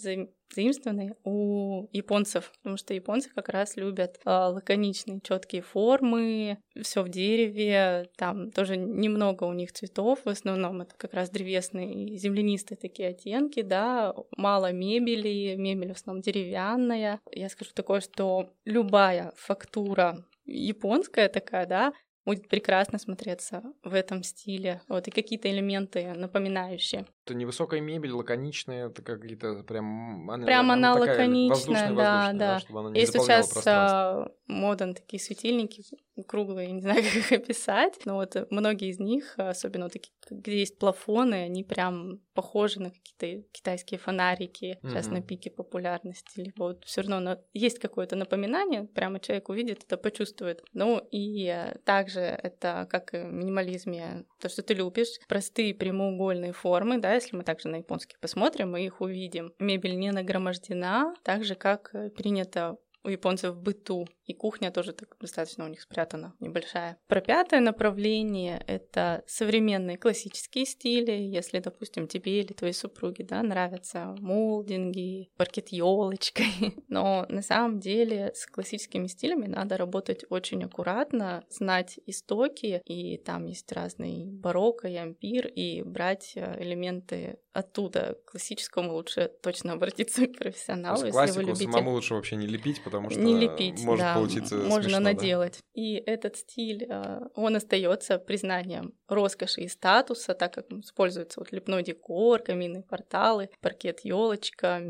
заимствованный 0.54 1.12
у 1.24 1.88
японцев, 1.92 2.52
потому 2.58 2.76
что 2.76 2.94
японцы 2.94 3.30
как 3.34 3.48
раз 3.48 3.76
любят 3.76 4.20
э, 4.24 4.30
лаконичные, 4.30 5.20
четкие 5.22 5.62
формы, 5.62 6.58
все 6.82 7.02
в 7.02 7.08
дереве, 7.08 8.10
там 8.16 8.50
тоже 8.50 8.76
немного 8.76 9.44
у 9.44 9.52
них 9.52 9.72
цветов, 9.72 10.20
в 10.24 10.28
основном 10.28 10.82
это 10.82 10.94
как 10.96 11.14
раз 11.14 11.30
древесные, 11.30 12.16
землянистые 12.16 12.78
такие 12.78 13.10
оттенки, 13.10 13.62
да, 13.62 14.14
мало 14.36 14.72
мебели, 14.72 15.54
мебель 15.56 15.92
в 15.92 15.96
основном 15.96 16.22
деревянная. 16.22 17.20
Я 17.32 17.48
скажу 17.48 17.70
такое, 17.74 18.00
что 18.00 18.50
любая 18.64 19.32
фактура 19.36 20.24
японская 20.44 21.28
такая, 21.28 21.66
да, 21.66 21.92
будет 22.26 22.48
прекрасно 22.48 22.98
смотреться 22.98 23.62
в 23.82 23.94
этом 23.94 24.22
стиле. 24.22 24.82
Вот, 24.88 25.08
и 25.08 25.10
какие-то 25.10 25.50
элементы 25.50 26.12
напоминающие. 26.14 27.06
Это 27.26 27.34
невысокая 27.34 27.80
мебель, 27.80 28.12
лаконичная, 28.12 28.86
это 28.86 29.02
какие-то 29.02 29.64
прям... 29.64 30.30
Она, 30.30 30.46
Прям 30.46 30.70
она, 30.70 30.92
она 30.92 31.00
лаконичная, 31.00 31.92
да, 31.92 32.32
да. 32.32 32.60
да 32.68 32.90
Если 32.94 33.18
сейчас 33.18 33.66
а, 33.66 34.30
мода 34.46 34.94
такие 34.94 35.20
светильники 35.20 35.82
круглые, 36.22 36.70
не 36.70 36.80
знаю, 36.80 37.02
как 37.02 37.16
их 37.16 37.32
описать, 37.32 37.98
но 38.04 38.14
вот 38.14 38.36
многие 38.50 38.90
из 38.90 38.98
них, 38.98 39.34
особенно 39.36 39.88
такие, 39.88 40.12
где 40.30 40.60
есть 40.60 40.78
плафоны, 40.78 41.34
они 41.34 41.64
прям 41.64 42.20
похожи 42.34 42.80
на 42.80 42.90
какие-то 42.90 43.48
китайские 43.52 43.98
фонарики 43.98 44.78
сейчас 44.82 45.08
mm-hmm. 45.08 45.12
на 45.12 45.22
пике 45.22 45.50
популярности. 45.50 46.40
Либо 46.40 46.64
вот 46.64 46.84
все 46.84 47.02
равно 47.02 47.38
есть 47.52 47.78
какое-то 47.78 48.14
напоминание, 48.16 48.84
прямо 48.84 49.20
человек 49.20 49.48
увидит, 49.48 49.84
это 49.84 49.96
почувствует. 49.96 50.62
Ну 50.72 51.06
и 51.10 51.72
также 51.84 52.20
это, 52.20 52.86
как 52.90 53.14
и 53.14 53.18
в 53.18 53.32
минимализме, 53.32 54.24
то, 54.40 54.48
что 54.48 54.62
ты 54.62 54.74
любишь, 54.74 55.18
простые 55.28 55.74
прямоугольные 55.74 56.52
формы, 56.52 56.98
да, 56.98 57.15
если 57.16 57.36
мы 57.36 57.42
также 57.42 57.68
на 57.68 57.76
японский 57.76 58.16
посмотрим, 58.20 58.70
мы 58.70 58.84
их 58.84 59.00
увидим. 59.00 59.52
Мебель 59.58 59.98
не 59.98 60.10
нагромождена, 60.12 61.14
так 61.22 61.44
же, 61.44 61.54
как 61.54 61.92
принято 62.16 62.78
у 63.04 63.08
японцев 63.08 63.54
в 63.54 63.60
быту. 63.60 64.06
И 64.26 64.34
кухня 64.34 64.70
тоже 64.70 64.92
так 64.92 65.16
достаточно 65.20 65.64
у 65.64 65.68
них 65.68 65.80
спрятана, 65.80 66.34
небольшая. 66.40 66.98
Про 67.06 67.20
пятое 67.20 67.60
направление— 67.60 68.62
это 68.66 69.22
современные 69.26 69.96
классические 69.96 70.66
стили. 70.66 71.12
Если, 71.12 71.60
допустим, 71.60 72.08
тебе 72.08 72.40
или 72.40 72.52
твоей 72.52 72.74
супруге 72.74 73.24
да, 73.24 73.42
нравятся 73.42 74.16
молдинги, 74.18 75.30
паркет 75.36 75.68
елочкой. 75.68 76.46
Но 76.88 77.26
на 77.28 77.42
самом 77.42 77.78
деле 77.78 78.32
с 78.34 78.46
классическими 78.46 79.06
стилями 79.06 79.46
надо 79.46 79.76
работать 79.76 80.24
очень 80.28 80.64
аккуратно, 80.64 81.44
знать 81.48 81.98
истоки, 82.06 82.82
и 82.84 83.18
там 83.18 83.44
есть 83.46 83.70
разные 83.70 84.26
барокко 84.26 84.88
и 84.88 84.96
ампир, 84.96 85.46
и 85.46 85.82
брать 85.82 86.32
э, 86.34 86.62
элементы 86.62 87.38
оттуда. 87.52 88.18
К 88.26 88.32
классическому 88.32 88.92
лучше 88.92 89.30
точно 89.42 89.74
обратиться 89.74 90.26
к 90.26 90.36
профессионалу, 90.36 91.06
если 91.06 91.32
вы 91.32 91.44
любите. 91.44 91.70
самому 91.70 91.92
лучше 91.92 92.14
вообще 92.14 92.36
не 92.36 92.46
лепить, 92.46 92.82
потому 92.82 93.10
что 93.10 93.20
не 93.20 93.38
лепить, 93.38 93.82
может 93.84 94.04
да, 94.04 94.15
получиться 94.16 94.56
можно 94.56 94.82
смешно, 94.82 95.00
наделать. 95.00 95.60
Да? 95.62 95.80
И 95.80 95.94
этот 95.94 96.36
стиль, 96.36 96.86
э, 96.88 97.20
он 97.34 97.56
остается 97.56 98.18
признанием 98.18 98.94
роскоши 99.08 99.62
и 99.62 99.68
статуса, 99.68 100.34
так 100.34 100.54
как 100.54 100.70
используется 100.72 101.40
вот 101.40 101.52
лепной 101.52 101.82
декор, 101.82 102.40
каминные 102.40 102.82
порталы, 102.82 103.50
паркет, 103.60 104.00
елочка, 104.04 104.82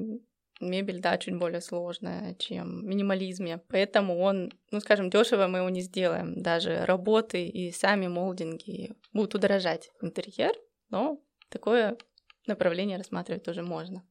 мебель, 0.61 1.01
да, 1.01 1.19
чуть 1.19 1.37
более 1.37 1.61
сложная, 1.61 2.35
чем 2.35 2.81
в 2.81 2.85
минимализме. 2.85 3.61
Поэтому 3.69 4.19
он, 4.19 4.53
ну, 4.71 4.81
скажем, 4.81 5.11
дешево 5.11 5.47
мы 5.47 5.59
его 5.59 5.69
не 5.69 5.81
сделаем. 5.81 6.41
Даже 6.41 6.85
работы 6.85 7.47
и 7.47 7.71
сами 7.73 8.07
молдинги 8.07 8.95
будут 9.13 9.35
удорожать 9.35 9.91
интерьер, 10.01 10.55
но 10.91 11.21
такое 11.51 11.97
направление 12.47 12.99
рассматривать 12.99 13.45
тоже 13.45 13.63
можно. 13.63 14.03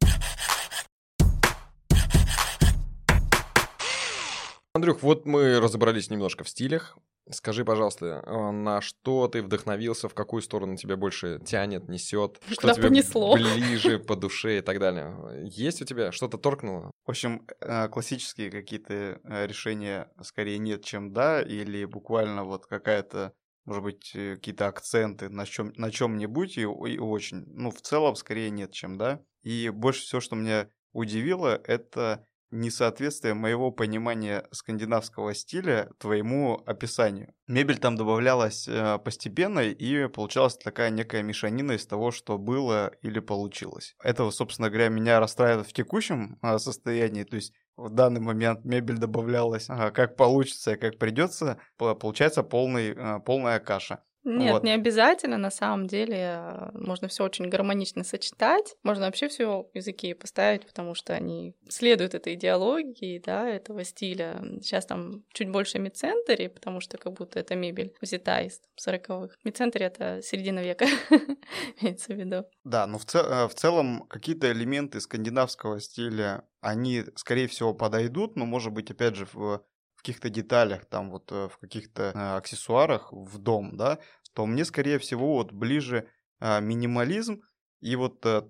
Андрюх, 4.86 5.02
вот 5.02 5.26
мы 5.26 5.60
разобрались 5.60 6.12
немножко 6.12 6.44
в 6.44 6.50
стилях. 6.50 6.96
Скажи, 7.32 7.66
пожалуйста, 7.66 8.22
а, 8.24 8.52
на 8.52 8.82
что 8.82 9.28
ты 9.28 9.42
вдохновился, 9.42 10.08
в 10.08 10.14
какую 10.14 10.44
сторону 10.44 10.78
тебя 10.78 10.96
больше 10.96 11.42
тянет, 11.44 11.90
несет, 11.90 12.40
что 12.52 12.62
Куда 12.62 12.74
тебе 12.76 12.90
понесло. 12.90 13.34
ближе 13.34 13.98
по 13.98 14.16
душе 14.16 14.60
и 14.60 14.62
так 14.62 14.78
далее? 14.78 15.42
Есть 15.44 15.82
у 15.82 15.86
тебя 15.86 16.12
что-то 16.12 16.38
торкнуло? 16.38 16.92
В 17.04 17.10
общем, 17.10 17.48
э, 17.62 17.88
классические 17.88 18.52
какие-то 18.52 19.20
э, 19.24 19.48
решения 19.48 20.12
скорее 20.22 20.60
нет, 20.60 20.84
чем 20.84 21.14
да, 21.14 21.42
или 21.42 21.86
буквально 21.86 22.44
вот 22.44 22.68
какая-то 22.68 23.34
может 23.66 23.82
быть, 23.82 24.12
э, 24.14 24.36
какие-то 24.36 24.68
акценты 24.68 25.30
на 25.30 25.48
чем 25.48 25.74
на 25.78 25.90
чем-нибудь, 25.90 26.60
и, 26.60 26.62
и 26.62 27.00
очень. 27.00 27.44
Ну, 27.48 27.72
в 27.72 27.82
целом, 27.82 28.16
скорее 28.16 28.52
нет, 28.52 28.72
чем 28.72 29.00
да. 29.00 29.20
И 29.42 29.70
больше 29.70 30.02
всего, 30.02 30.22
что 30.22 30.36
меня 30.36 30.70
удивило, 30.94 31.60
это 31.64 32.24
несоответствие 32.52 33.34
моего 33.34 33.72
понимания 33.72 34.48
скандинавского 34.52 35.34
стиля 35.34 35.90
твоему 36.00 36.62
описанию. 36.66 37.34
Мебель 37.48 37.78
там 37.78 37.96
добавлялась 37.96 38.68
э, 38.68 38.98
постепенно, 39.00 39.60
и 39.60 40.08
получалась 40.08 40.58
такая 40.58 40.90
некая 40.90 41.24
мешанина 41.24 41.74
из 41.74 41.86
того, 41.86 42.12
что 42.12 42.38
было 42.38 42.92
или 43.02 43.20
получилось. 43.20 43.96
Это, 44.04 44.30
собственно 44.32 44.70
говоря, 44.70 44.90
меня 44.90 45.20
расстраивает 45.20 45.68
в 45.68 45.74
текущем 45.74 46.38
э, 46.42 46.58
состоянии, 46.58 47.24
то 47.24 47.36
есть 47.36 47.54
в 47.78 47.90
данный 47.90 48.22
момент 48.22 48.64
мебель 48.64 48.98
добавлялась 48.98 49.70
ага, 49.70 49.92
как 49.92 50.16
получится, 50.16 50.78
как 50.78 50.98
придется, 50.98 51.60
получается 51.78 52.42
полный, 52.44 52.94
э, 52.96 53.20
полная 53.26 53.60
каша. 53.60 54.04
Нет, 54.26 54.54
вот. 54.54 54.64
не 54.64 54.72
обязательно, 54.72 55.38
на 55.38 55.52
самом 55.52 55.86
деле 55.86 56.18
э, 56.18 56.72
можно 56.74 57.08
все 57.08 57.24
очень 57.24 57.48
гармонично 57.48 58.04
сочетать. 58.04 58.76
Можно 58.82 59.06
вообще 59.06 59.28
все 59.28 59.70
языки 59.76 60.16
поставить, 60.16 60.66
потому 60.66 60.96
что 60.96 61.14
они 61.14 61.56
следуют 61.70 62.16
этой 62.16 62.34
идеологии, 62.34 63.22
да, 63.24 63.48
этого 63.48 63.84
стиля. 63.84 64.42
Сейчас 64.62 64.88
там 64.88 65.24
чуть 65.32 65.50
больше 65.50 65.78
мицентери, 65.78 66.48
потому 66.48 66.82
что 66.82 66.98
как 66.98 67.14
будто 67.14 67.40
это 67.40 67.54
мебель 67.56 67.94
взята 68.02 68.42
из 68.42 68.62
40-х. 68.84 69.36
Мицентери— 69.44 69.86
это 69.86 70.22
середина 70.24 70.60
века, 70.60 70.88
имеется 71.80 72.14
в 72.14 72.18
виду. 72.18 72.46
Да, 72.64 72.88
но 72.88 72.98
в, 72.98 73.06
цел, 73.06 73.24
э, 73.24 73.48
в 73.48 73.54
целом 73.54 74.08
какие-то 74.10 74.52
элементы 74.52 75.02
скандинавского 75.02 75.80
стиля, 75.80 76.46
они, 76.62 77.04
скорее 77.16 77.48
всего, 77.48 77.76
подойдут, 77.76 78.36
но, 78.36 78.46
может 78.48 78.74
быть, 78.74 78.90
опять 78.90 79.16
же, 79.16 79.28
в 79.32 79.64
каких-то 80.06 80.30
деталях, 80.30 80.86
там 80.86 81.10
вот 81.10 81.32
э, 81.32 81.50
в 81.52 81.58
каких-то 81.58 82.12
э, 82.14 82.38
аксессуарах 82.38 83.12
в 83.12 83.40
дом, 83.40 83.76
да, 83.76 83.98
то 84.36 84.46
мне, 84.46 84.64
скорее 84.64 85.00
всего, 85.00 85.38
вот 85.38 85.52
ближе 85.52 86.08
а, 86.40 86.60
минимализм. 86.60 87.42
И 87.82 87.96
вот 87.96 88.26
э, 88.26 88.42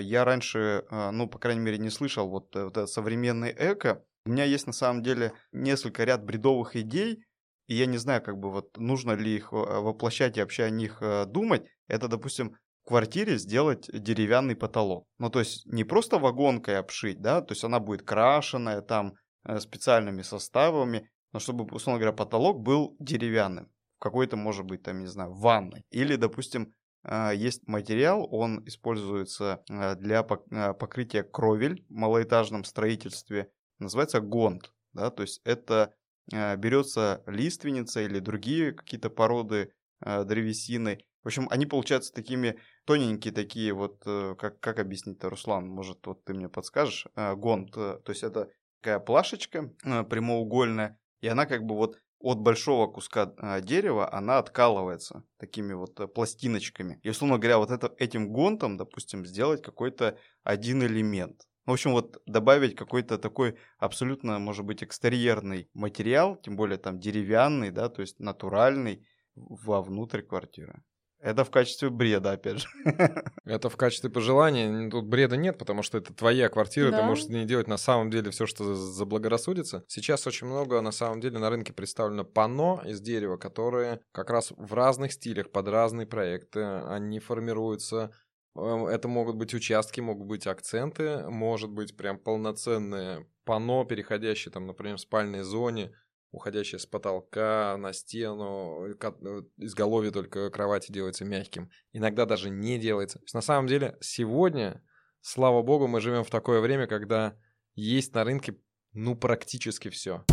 я 0.00 0.24
раньше, 0.24 0.84
ну, 0.90 1.28
по 1.28 1.38
крайней 1.38 1.60
мере, 1.60 1.78
не 1.78 1.90
слышал 1.90 2.28
вот, 2.28 2.54
вот 2.54 2.88
современный 2.88 3.52
эко. 3.52 4.04
У 4.26 4.30
меня 4.30 4.44
есть 4.44 4.66
на 4.66 4.72
самом 4.72 5.02
деле 5.02 5.32
несколько 5.52 6.04
ряд 6.04 6.24
бредовых 6.24 6.76
идей, 6.76 7.24
и 7.66 7.74
я 7.74 7.86
не 7.86 7.98
знаю, 7.98 8.22
как 8.22 8.38
бы 8.38 8.50
вот 8.50 8.76
нужно 8.76 9.12
ли 9.12 9.34
их 9.36 9.52
воплощать 9.52 10.36
и 10.36 10.40
вообще 10.40 10.64
о 10.64 10.70
них 10.70 11.02
думать. 11.26 11.66
Это, 11.88 12.08
допустим, 12.08 12.56
в 12.84 12.88
квартире 12.88 13.38
сделать 13.38 13.88
деревянный 13.92 14.54
потолок. 14.54 15.06
Ну, 15.18 15.28
то 15.30 15.40
есть 15.40 15.66
не 15.66 15.84
просто 15.84 16.18
вагонкой 16.18 16.78
обшить, 16.78 17.20
да, 17.20 17.40
то 17.40 17.52
есть 17.52 17.64
она 17.64 17.80
будет 17.80 18.02
крашеная, 18.02 18.80
там 18.80 19.14
специальными 19.60 20.22
составами, 20.22 21.08
но 21.32 21.38
чтобы, 21.38 21.64
условно 21.74 22.00
говоря, 22.00 22.16
потолок 22.16 22.60
был 22.60 22.96
деревянным. 22.98 23.70
Какой-то, 23.98 24.36
может 24.36 24.64
быть, 24.64 24.82
там, 24.82 25.00
не 25.00 25.06
знаю, 25.06 25.32
ванной. 25.34 25.84
Или, 25.90 26.16
допустим, 26.16 26.72
э, 27.04 27.32
есть 27.34 27.66
материал, 27.66 28.26
он 28.30 28.66
используется 28.66 29.62
э, 29.68 29.94
для 29.96 30.22
покрытия 30.22 31.22
кровель 31.22 31.84
в 31.88 31.92
малоэтажном 31.92 32.64
строительстве, 32.64 33.50
называется 33.78 34.20
гонт. 34.20 34.72
Да? 34.92 35.10
То 35.10 35.22
есть 35.22 35.40
это 35.44 35.94
берется 36.28 37.22
лиственница 37.26 38.00
или 38.00 38.18
другие 38.18 38.72
какие-то 38.72 39.10
породы 39.10 39.72
древесины. 40.00 40.98
В 41.22 41.28
общем, 41.28 41.46
они 41.50 41.66
получаются 41.66 42.12
такими 42.12 42.58
тоненькие 42.84 43.32
такие, 43.32 43.72
вот, 43.72 44.02
как, 44.02 44.58
как 44.58 44.80
объяснить-то, 44.80 45.30
Руслан, 45.30 45.68
может, 45.68 46.04
вот 46.04 46.24
ты 46.24 46.34
мне 46.34 46.48
подскажешь, 46.48 47.06
гонт, 47.14 47.70
то 47.70 48.02
есть 48.08 48.24
это 48.24 48.50
такая 48.80 48.98
плашечка 48.98 49.72
э, 49.84 50.04
прямоугольная, 50.04 50.98
и 51.20 51.28
она 51.28 51.46
как 51.46 51.64
бы 51.64 51.74
вот 51.74 51.98
от 52.18 52.38
большого 52.38 52.86
куска 52.90 53.34
а, 53.38 53.60
дерева 53.60 54.12
она 54.12 54.38
откалывается 54.38 55.22
такими 55.38 55.74
вот 55.74 56.00
а, 56.00 56.06
пластиночками. 56.06 56.98
И, 57.02 57.10
условно 57.10 57.38
говоря, 57.38 57.58
вот 57.58 57.70
это, 57.70 57.94
этим 57.98 58.32
гонтом, 58.32 58.76
допустим, 58.76 59.26
сделать 59.26 59.62
какой-то 59.62 60.18
один 60.42 60.82
элемент. 60.82 61.46
В 61.66 61.72
общем, 61.72 61.92
вот 61.92 62.22
добавить 62.26 62.76
какой-то 62.76 63.18
такой 63.18 63.58
абсолютно, 63.78 64.38
может 64.38 64.64
быть, 64.64 64.82
экстерьерный 64.82 65.68
материал, 65.74 66.36
тем 66.36 66.56
более 66.56 66.78
там 66.78 66.98
деревянный, 66.98 67.70
да, 67.70 67.88
то 67.88 68.02
есть 68.02 68.18
натуральный, 68.20 69.06
вовнутрь 69.34 70.22
квартиры. 70.22 70.82
Это 71.26 71.44
в 71.44 71.50
качестве 71.50 71.90
бреда, 71.90 72.32
опять 72.32 72.60
же. 72.60 72.68
Это 73.44 73.68
в 73.68 73.76
качестве 73.76 74.08
пожелания. 74.10 74.88
Тут 74.90 75.06
бреда 75.06 75.36
нет, 75.36 75.58
потому 75.58 75.82
что 75.82 75.98
это 75.98 76.14
твоя 76.14 76.48
квартира, 76.48 76.92
да. 76.92 76.98
ты 76.98 77.02
можешь 77.02 77.26
не 77.26 77.44
делать 77.44 77.66
на 77.66 77.78
самом 77.78 78.10
деле 78.10 78.30
все, 78.30 78.46
что 78.46 78.74
заблагорассудится. 78.74 79.84
Сейчас 79.88 80.26
очень 80.28 80.46
много 80.46 80.80
на 80.80 80.92
самом 80.92 81.20
деле 81.20 81.38
на 81.38 81.50
рынке 81.50 81.72
представлено 81.72 82.24
панно 82.24 82.80
из 82.84 83.00
дерева, 83.00 83.38
которые 83.38 84.00
как 84.12 84.30
раз 84.30 84.52
в 84.56 84.72
разных 84.72 85.12
стилях, 85.12 85.50
под 85.50 85.66
разные 85.66 86.06
проекты, 86.06 86.62
они 86.62 87.18
формируются 87.18 88.12
Эм, 88.56 88.86
это 88.86 89.08
могут 89.08 89.36
быть 89.36 89.54
участки, 89.54 90.00
могут 90.00 90.26
быть 90.26 90.46
акценты, 90.46 91.28
может 91.28 91.70
быть 91.70 91.96
прям 91.96 92.18
полноценное 92.18 93.26
панно, 93.44 93.84
переходящее 93.84 94.52
там, 94.52 94.66
например, 94.66 94.96
в 94.96 95.00
спальной 95.00 95.42
зоне, 95.42 95.92
уходящее 96.30 96.78
с 96.78 96.86
потолка 96.86 97.76
на 97.78 97.92
стену, 97.92 98.86
э, 98.86 99.42
изголовье 99.58 100.10
только 100.10 100.50
кровати 100.50 100.92
делается 100.92 101.24
мягким. 101.24 101.70
Иногда 101.92 102.26
даже 102.26 102.50
не 102.50 102.78
делается. 102.78 103.20
На 103.32 103.40
самом 103.40 103.66
деле 103.66 103.96
сегодня, 104.00 104.82
слава 105.20 105.62
богу, 105.62 105.86
мы 105.86 106.00
живем 106.00 106.24
в 106.24 106.30
такое 106.30 106.60
время, 106.60 106.86
когда 106.86 107.36
есть 107.74 108.14
на 108.14 108.24
рынке 108.24 108.56
ну 108.92 109.14
практически 109.14 109.90
все. 109.90 110.24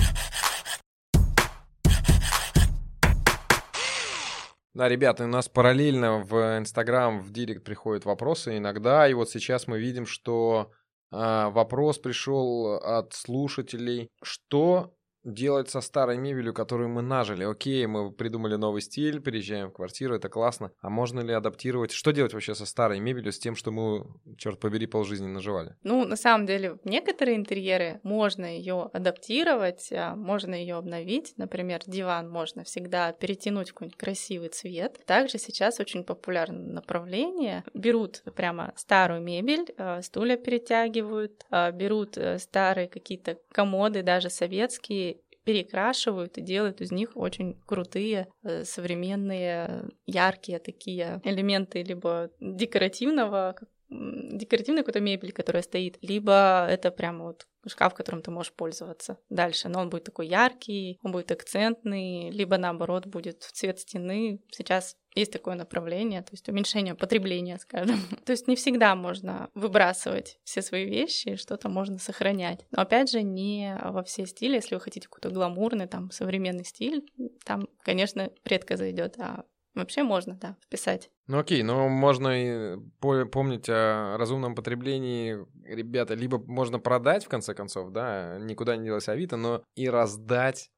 Да, 4.73 4.89
ребята, 4.89 5.25
у 5.25 5.27
нас 5.27 5.49
параллельно 5.49 6.23
в 6.23 6.57
Инстаграм, 6.57 7.21
в 7.21 7.31
Директ 7.31 7.63
приходят 7.63 8.05
вопросы 8.05 8.57
иногда, 8.57 9.07
и 9.07 9.13
вот 9.13 9.29
сейчас 9.29 9.67
мы 9.67 9.77
видим, 9.79 10.07
что 10.07 10.71
э, 11.11 11.15
вопрос 11.15 11.99
пришел 11.99 12.77
от 12.77 13.13
слушателей, 13.13 14.09
что 14.23 14.95
делать 15.23 15.69
со 15.69 15.81
старой 15.81 16.17
мебелью, 16.17 16.53
которую 16.53 16.89
мы 16.89 17.01
нажили. 17.01 17.43
Окей, 17.43 17.85
мы 17.85 18.11
придумали 18.11 18.55
новый 18.55 18.81
стиль, 18.81 19.21
переезжаем 19.21 19.69
в 19.69 19.73
квартиру, 19.73 20.15
это 20.15 20.29
классно. 20.29 20.71
А 20.81 20.89
можно 20.89 21.21
ли 21.21 21.33
адаптировать? 21.33 21.91
Что 21.91 22.11
делать 22.11 22.33
вообще 22.33 22.55
со 22.55 22.65
старой 22.65 22.99
мебелью, 22.99 23.31
с 23.31 23.39
тем, 23.39 23.55
что 23.55 23.71
мы, 23.71 24.05
черт 24.37 24.59
побери, 24.59 24.85
полжизни 24.85 25.27
наживали? 25.27 25.75
Ну, 25.83 26.05
на 26.05 26.15
самом 26.15 26.45
деле, 26.45 26.77
некоторые 26.83 27.37
интерьеры 27.37 27.99
можно 28.03 28.45
ее 28.45 28.89
адаптировать, 28.93 29.89
а 29.91 30.15
можно 30.15 30.55
ее 30.55 30.75
обновить. 30.75 31.33
Например, 31.37 31.81
диван 31.87 32.29
можно 32.29 32.63
всегда 32.63 33.11
перетянуть 33.13 33.69
в 33.69 33.73
какой-нибудь 33.73 33.97
красивый 33.97 34.49
цвет. 34.49 34.99
Также 35.05 35.37
сейчас 35.37 35.79
очень 35.79 36.03
популярное 36.03 36.73
направление. 36.73 37.63
Берут 37.73 38.23
прямо 38.35 38.73
старую 38.75 39.21
мебель, 39.21 39.73
а, 39.77 40.01
стулья 40.01 40.37
перетягивают, 40.37 41.45
а, 41.49 41.71
берут 41.71 42.17
э, 42.17 42.39
старые 42.39 42.87
какие-то 42.87 43.37
комоды, 43.51 44.03
даже 44.03 44.29
советские, 44.29 45.12
перекрашивают 45.43 46.37
и 46.37 46.41
делают 46.41 46.81
из 46.81 46.91
них 46.91 47.15
очень 47.15 47.59
крутые, 47.65 48.27
э, 48.43 48.63
современные, 48.63 49.89
яркие 50.05 50.59
такие 50.59 51.21
элементы 51.23 51.83
либо 51.83 52.29
декоративного, 52.39 53.55
декоративной 53.89 54.81
какой-то 54.81 55.01
мебели, 55.01 55.31
которая 55.31 55.63
стоит, 55.63 55.97
либо 56.01 56.65
это 56.69 56.91
прямо 56.91 57.25
вот 57.25 57.47
шкаф, 57.67 57.93
которым 57.93 58.21
ты 58.21 58.31
можешь 58.31 58.53
пользоваться 58.53 59.19
дальше. 59.29 59.69
Но 59.69 59.79
он 59.79 59.89
будет 59.89 60.05
такой 60.05 60.27
яркий, 60.27 60.99
он 61.03 61.11
будет 61.11 61.31
акцентный, 61.31 62.29
либо 62.31 62.57
наоборот 62.57 63.05
будет 63.05 63.43
в 63.43 63.51
цвет 63.51 63.79
стены. 63.79 64.41
Сейчас 64.51 64.97
есть 65.15 65.31
такое 65.31 65.55
направление, 65.55 66.21
то 66.21 66.29
есть 66.31 66.47
уменьшение 66.49 66.95
потребления, 66.95 67.57
скажем. 67.59 67.99
то 68.25 68.31
есть 68.31 68.47
не 68.47 68.55
всегда 68.55 68.95
можно 68.95 69.49
выбрасывать 69.53 70.39
все 70.43 70.61
свои 70.61 70.85
вещи, 70.85 71.35
что-то 71.35 71.69
можно 71.69 71.99
сохранять. 71.99 72.65
Но 72.71 72.81
опять 72.81 73.09
же, 73.11 73.21
не 73.21 73.77
во 73.83 74.03
все 74.03 74.25
стили. 74.25 74.55
Если 74.55 74.75
вы 74.75 74.81
хотите 74.81 75.07
какой-то 75.07 75.29
гламурный, 75.29 75.87
там, 75.87 76.11
современный 76.11 76.65
стиль, 76.65 77.05
там, 77.45 77.67
конечно, 77.81 78.29
редко 78.45 78.77
зайдет, 78.77 79.15
а 79.19 79.45
Вообще 79.75 80.03
можно, 80.03 80.35
да, 80.35 80.55
вписать. 80.61 81.09
Ну 81.25 81.39
окей, 81.39 81.63
но 81.63 81.89
можно 81.89 82.75
и 82.75 82.77
помнить 82.99 83.67
о 83.69 84.17
разумном 84.17 84.53
потреблении, 84.53 85.37
ребята, 85.63 86.13
либо 86.13 86.37
можно 86.37 86.77
продать, 86.77 87.25
в 87.25 87.29
конце 87.29 87.55
концов, 87.55 87.91
да, 87.91 88.37
никуда 88.39 88.75
не 88.75 88.85
делать 88.85 89.09
Авито, 89.09 89.35
но 89.35 89.63
и 89.73 89.89
раздать 89.89 90.69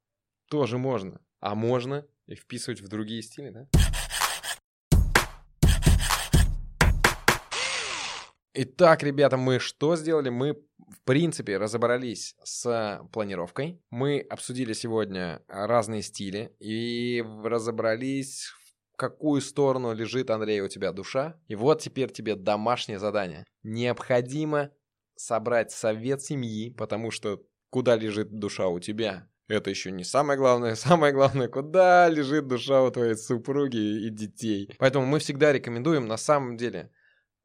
тоже 0.49 0.77
можно. 0.77 1.19
А 1.41 1.55
можно 1.55 2.05
и 2.25 2.35
вписывать 2.35 2.81
в 2.81 2.87
другие 2.87 3.21
стили, 3.21 3.49
да? 3.49 3.67
Итак, 8.57 9.03
ребята, 9.03 9.35
мы 9.35 9.59
что 9.59 9.97
сделали? 9.97 10.29
Мы, 10.29 10.53
в 10.53 11.01
принципе, 11.03 11.57
разобрались 11.57 12.37
с 12.41 13.05
планировкой. 13.11 13.81
Мы 13.89 14.21
обсудили 14.29 14.71
сегодня 14.71 15.43
разные 15.49 16.01
стили 16.01 16.55
и 16.59 17.21
разобрались 17.43 18.53
в 18.93 18.95
какую 18.95 19.41
сторону 19.41 19.93
лежит, 19.93 20.29
Андрей, 20.29 20.61
у 20.61 20.69
тебя 20.69 20.93
душа. 20.93 21.37
И 21.49 21.55
вот 21.55 21.81
теперь 21.81 22.13
тебе 22.13 22.37
домашнее 22.37 22.97
задание. 22.97 23.43
Необходимо 23.63 24.71
собрать 25.17 25.71
совет 25.71 26.21
семьи, 26.21 26.69
потому 26.69 27.11
что 27.11 27.43
куда 27.71 27.97
лежит 27.97 28.39
душа 28.39 28.69
у 28.69 28.79
тебя, 28.79 29.27
это 29.49 29.69
еще 29.69 29.91
не 29.91 30.05
самое 30.05 30.39
главное. 30.39 30.75
Самое 30.75 31.11
главное, 31.11 31.49
куда 31.49 32.07
лежит 32.07 32.47
душа 32.47 32.81
у 32.83 32.89
твоей 32.89 33.15
супруги 33.15 34.05
и 34.05 34.09
детей. 34.09 34.73
Поэтому 34.79 35.05
мы 35.05 35.19
всегда 35.19 35.51
рекомендуем, 35.51 36.07
на 36.07 36.15
самом 36.15 36.55
деле, 36.55 36.89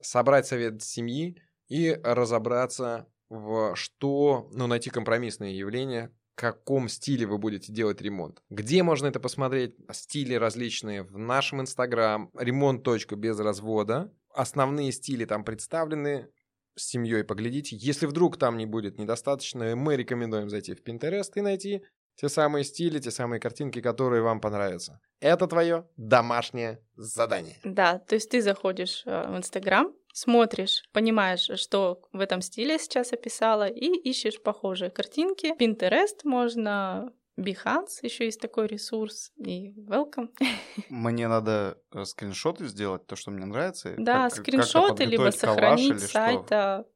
собрать 0.01 0.47
совет 0.47 0.83
семьи 0.83 1.41
и 1.69 1.99
разобраться 2.03 3.07
в 3.29 3.75
что, 3.77 4.49
ну, 4.53 4.67
найти 4.67 4.91
компромиссные 4.91 5.57
явления, 5.57 6.13
каком 6.41 6.89
стиле 6.89 7.27
вы 7.27 7.37
будете 7.37 7.71
делать 7.71 8.01
ремонт. 8.01 8.43
Где 8.49 8.83
можно 8.83 9.07
это 9.07 9.21
посмотреть? 9.21 9.77
Стили 9.93 10.33
различные 10.33 11.03
в 11.03 11.19
нашем 11.19 11.61
инстаграм, 11.61 12.31
ремонт. 12.35 12.89
без 13.11 13.39
развода. 13.39 14.11
Основные 14.33 14.91
стили 14.93 15.27
там 15.27 15.45
представлены, 15.45 16.29
с 16.77 16.87
семьей 16.87 17.25
поглядите. 17.25 17.77
Если 17.77 18.07
вдруг 18.07 18.39
там 18.39 18.57
не 18.57 18.65
будет 18.65 18.99
недостаточно, 18.99 19.77
мы 19.77 19.97
рекомендуем 19.97 20.49
зайти 20.49 20.75
в 20.75 20.83
Pinterest 20.83 21.33
и 21.35 21.43
найти 21.43 21.83
те 22.21 22.29
самые 22.29 22.65
стили, 22.65 22.99
те 22.99 23.11
самые 23.11 23.41
картинки, 23.41 23.81
которые 23.81 24.23
вам 24.23 24.41
понравятся. 24.41 25.01
Это 25.21 25.47
твое 25.47 25.89
домашнее 25.97 26.79
задание. 26.97 27.57
Да, 27.65 27.99
то 27.99 28.15
есть 28.15 28.31
ты 28.31 28.43
заходишь 28.43 29.05
э, 29.07 29.33
в 29.33 29.37
Инстаграм, 29.39 29.95
смотришь, 30.13 30.83
понимаешь, 30.93 31.51
что 31.59 32.03
в 32.13 32.21
этом 32.21 32.43
стиле 32.43 32.79
сейчас 32.79 33.15
описала, 33.15 33.69
и 33.69 33.87
ищешь 33.87 34.43
похожие 34.43 34.91
картинки. 34.91 35.55
Pinterest 35.59 36.21
можно, 36.25 37.11
Behance 37.39 38.01
еще 38.03 38.27
есть 38.27 38.41
такой 38.41 38.67
ресурс, 38.67 39.33
и 39.39 39.73
welcome. 39.89 40.29
Мне 40.91 41.27
надо 41.27 41.79
э, 41.95 42.05
скриншоты 42.05 42.69
сделать, 42.69 43.07
то, 43.07 43.17
что 43.17 43.31
мне 43.31 43.47
нравится. 43.47 43.95
Да, 43.97 44.29
как, 44.29 44.41
скриншоты, 44.41 45.07
либо 45.07 45.31
сохранить 45.31 46.01
сайта, 46.01 46.87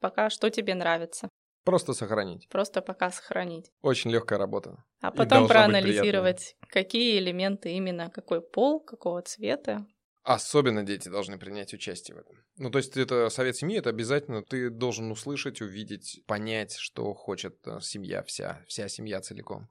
пока 0.00 0.30
что 0.30 0.50
тебе 0.50 0.74
нравится. 0.74 1.28
Просто 1.64 1.94
сохранить. 1.94 2.46
Просто 2.50 2.82
пока 2.82 3.10
сохранить. 3.10 3.72
Очень 3.80 4.10
легкая 4.10 4.38
работа. 4.38 4.84
А 5.00 5.10
потом 5.10 5.48
проанализировать, 5.48 6.56
какие 6.68 7.18
элементы 7.18 7.72
именно, 7.72 8.10
какой 8.10 8.42
пол, 8.42 8.80
какого 8.80 9.22
цвета. 9.22 9.86
Особенно 10.22 10.82
дети 10.82 11.08
должны 11.08 11.38
принять 11.38 11.74
участие 11.74 12.16
в 12.16 12.20
этом. 12.20 12.36
Ну, 12.56 12.70
то 12.70 12.78
есть 12.78 12.96
это 12.96 13.28
совет 13.28 13.56
семьи, 13.56 13.78
это 13.78 13.90
обязательно 13.90 14.42
ты 14.42 14.70
должен 14.70 15.10
услышать, 15.10 15.60
увидеть, 15.60 16.22
понять, 16.26 16.76
что 16.76 17.12
хочет 17.12 17.56
э, 17.66 17.78
семья 17.80 18.22
вся, 18.22 18.62
вся 18.66 18.88
семья 18.88 19.20
целиком. 19.20 19.66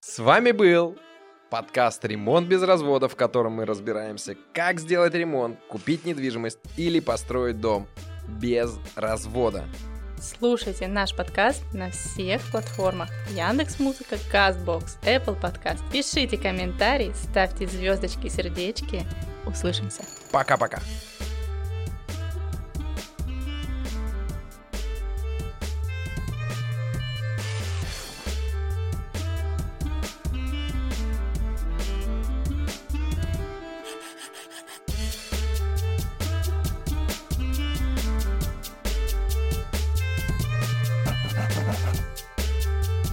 С 0.00 0.18
вами 0.18 0.52
был 0.52 0.96
Подкаст 1.52 2.02
«Ремонт 2.06 2.48
без 2.48 2.62
развода», 2.62 3.08
в 3.10 3.14
котором 3.14 3.52
мы 3.52 3.66
разбираемся, 3.66 4.34
как 4.54 4.80
сделать 4.80 5.12
ремонт, 5.12 5.58
купить 5.68 6.06
недвижимость 6.06 6.58
или 6.78 6.98
построить 6.98 7.60
дом 7.60 7.86
без 8.26 8.78
развода. 8.96 9.62
Слушайте 10.18 10.88
наш 10.88 11.14
подкаст 11.14 11.62
на 11.74 11.90
всех 11.90 12.40
платформах 12.50 13.10
Яндекс 13.32 13.80
Музыка, 13.80 14.16
Castbox, 14.32 14.98
Apple 15.02 15.38
Podcast. 15.38 15.80
Пишите 15.92 16.38
комментарии, 16.38 17.12
ставьте 17.12 17.66
звездочки, 17.66 18.28
сердечки. 18.28 19.04
Услышимся. 19.44 20.04
Пока-пока. 20.30 20.80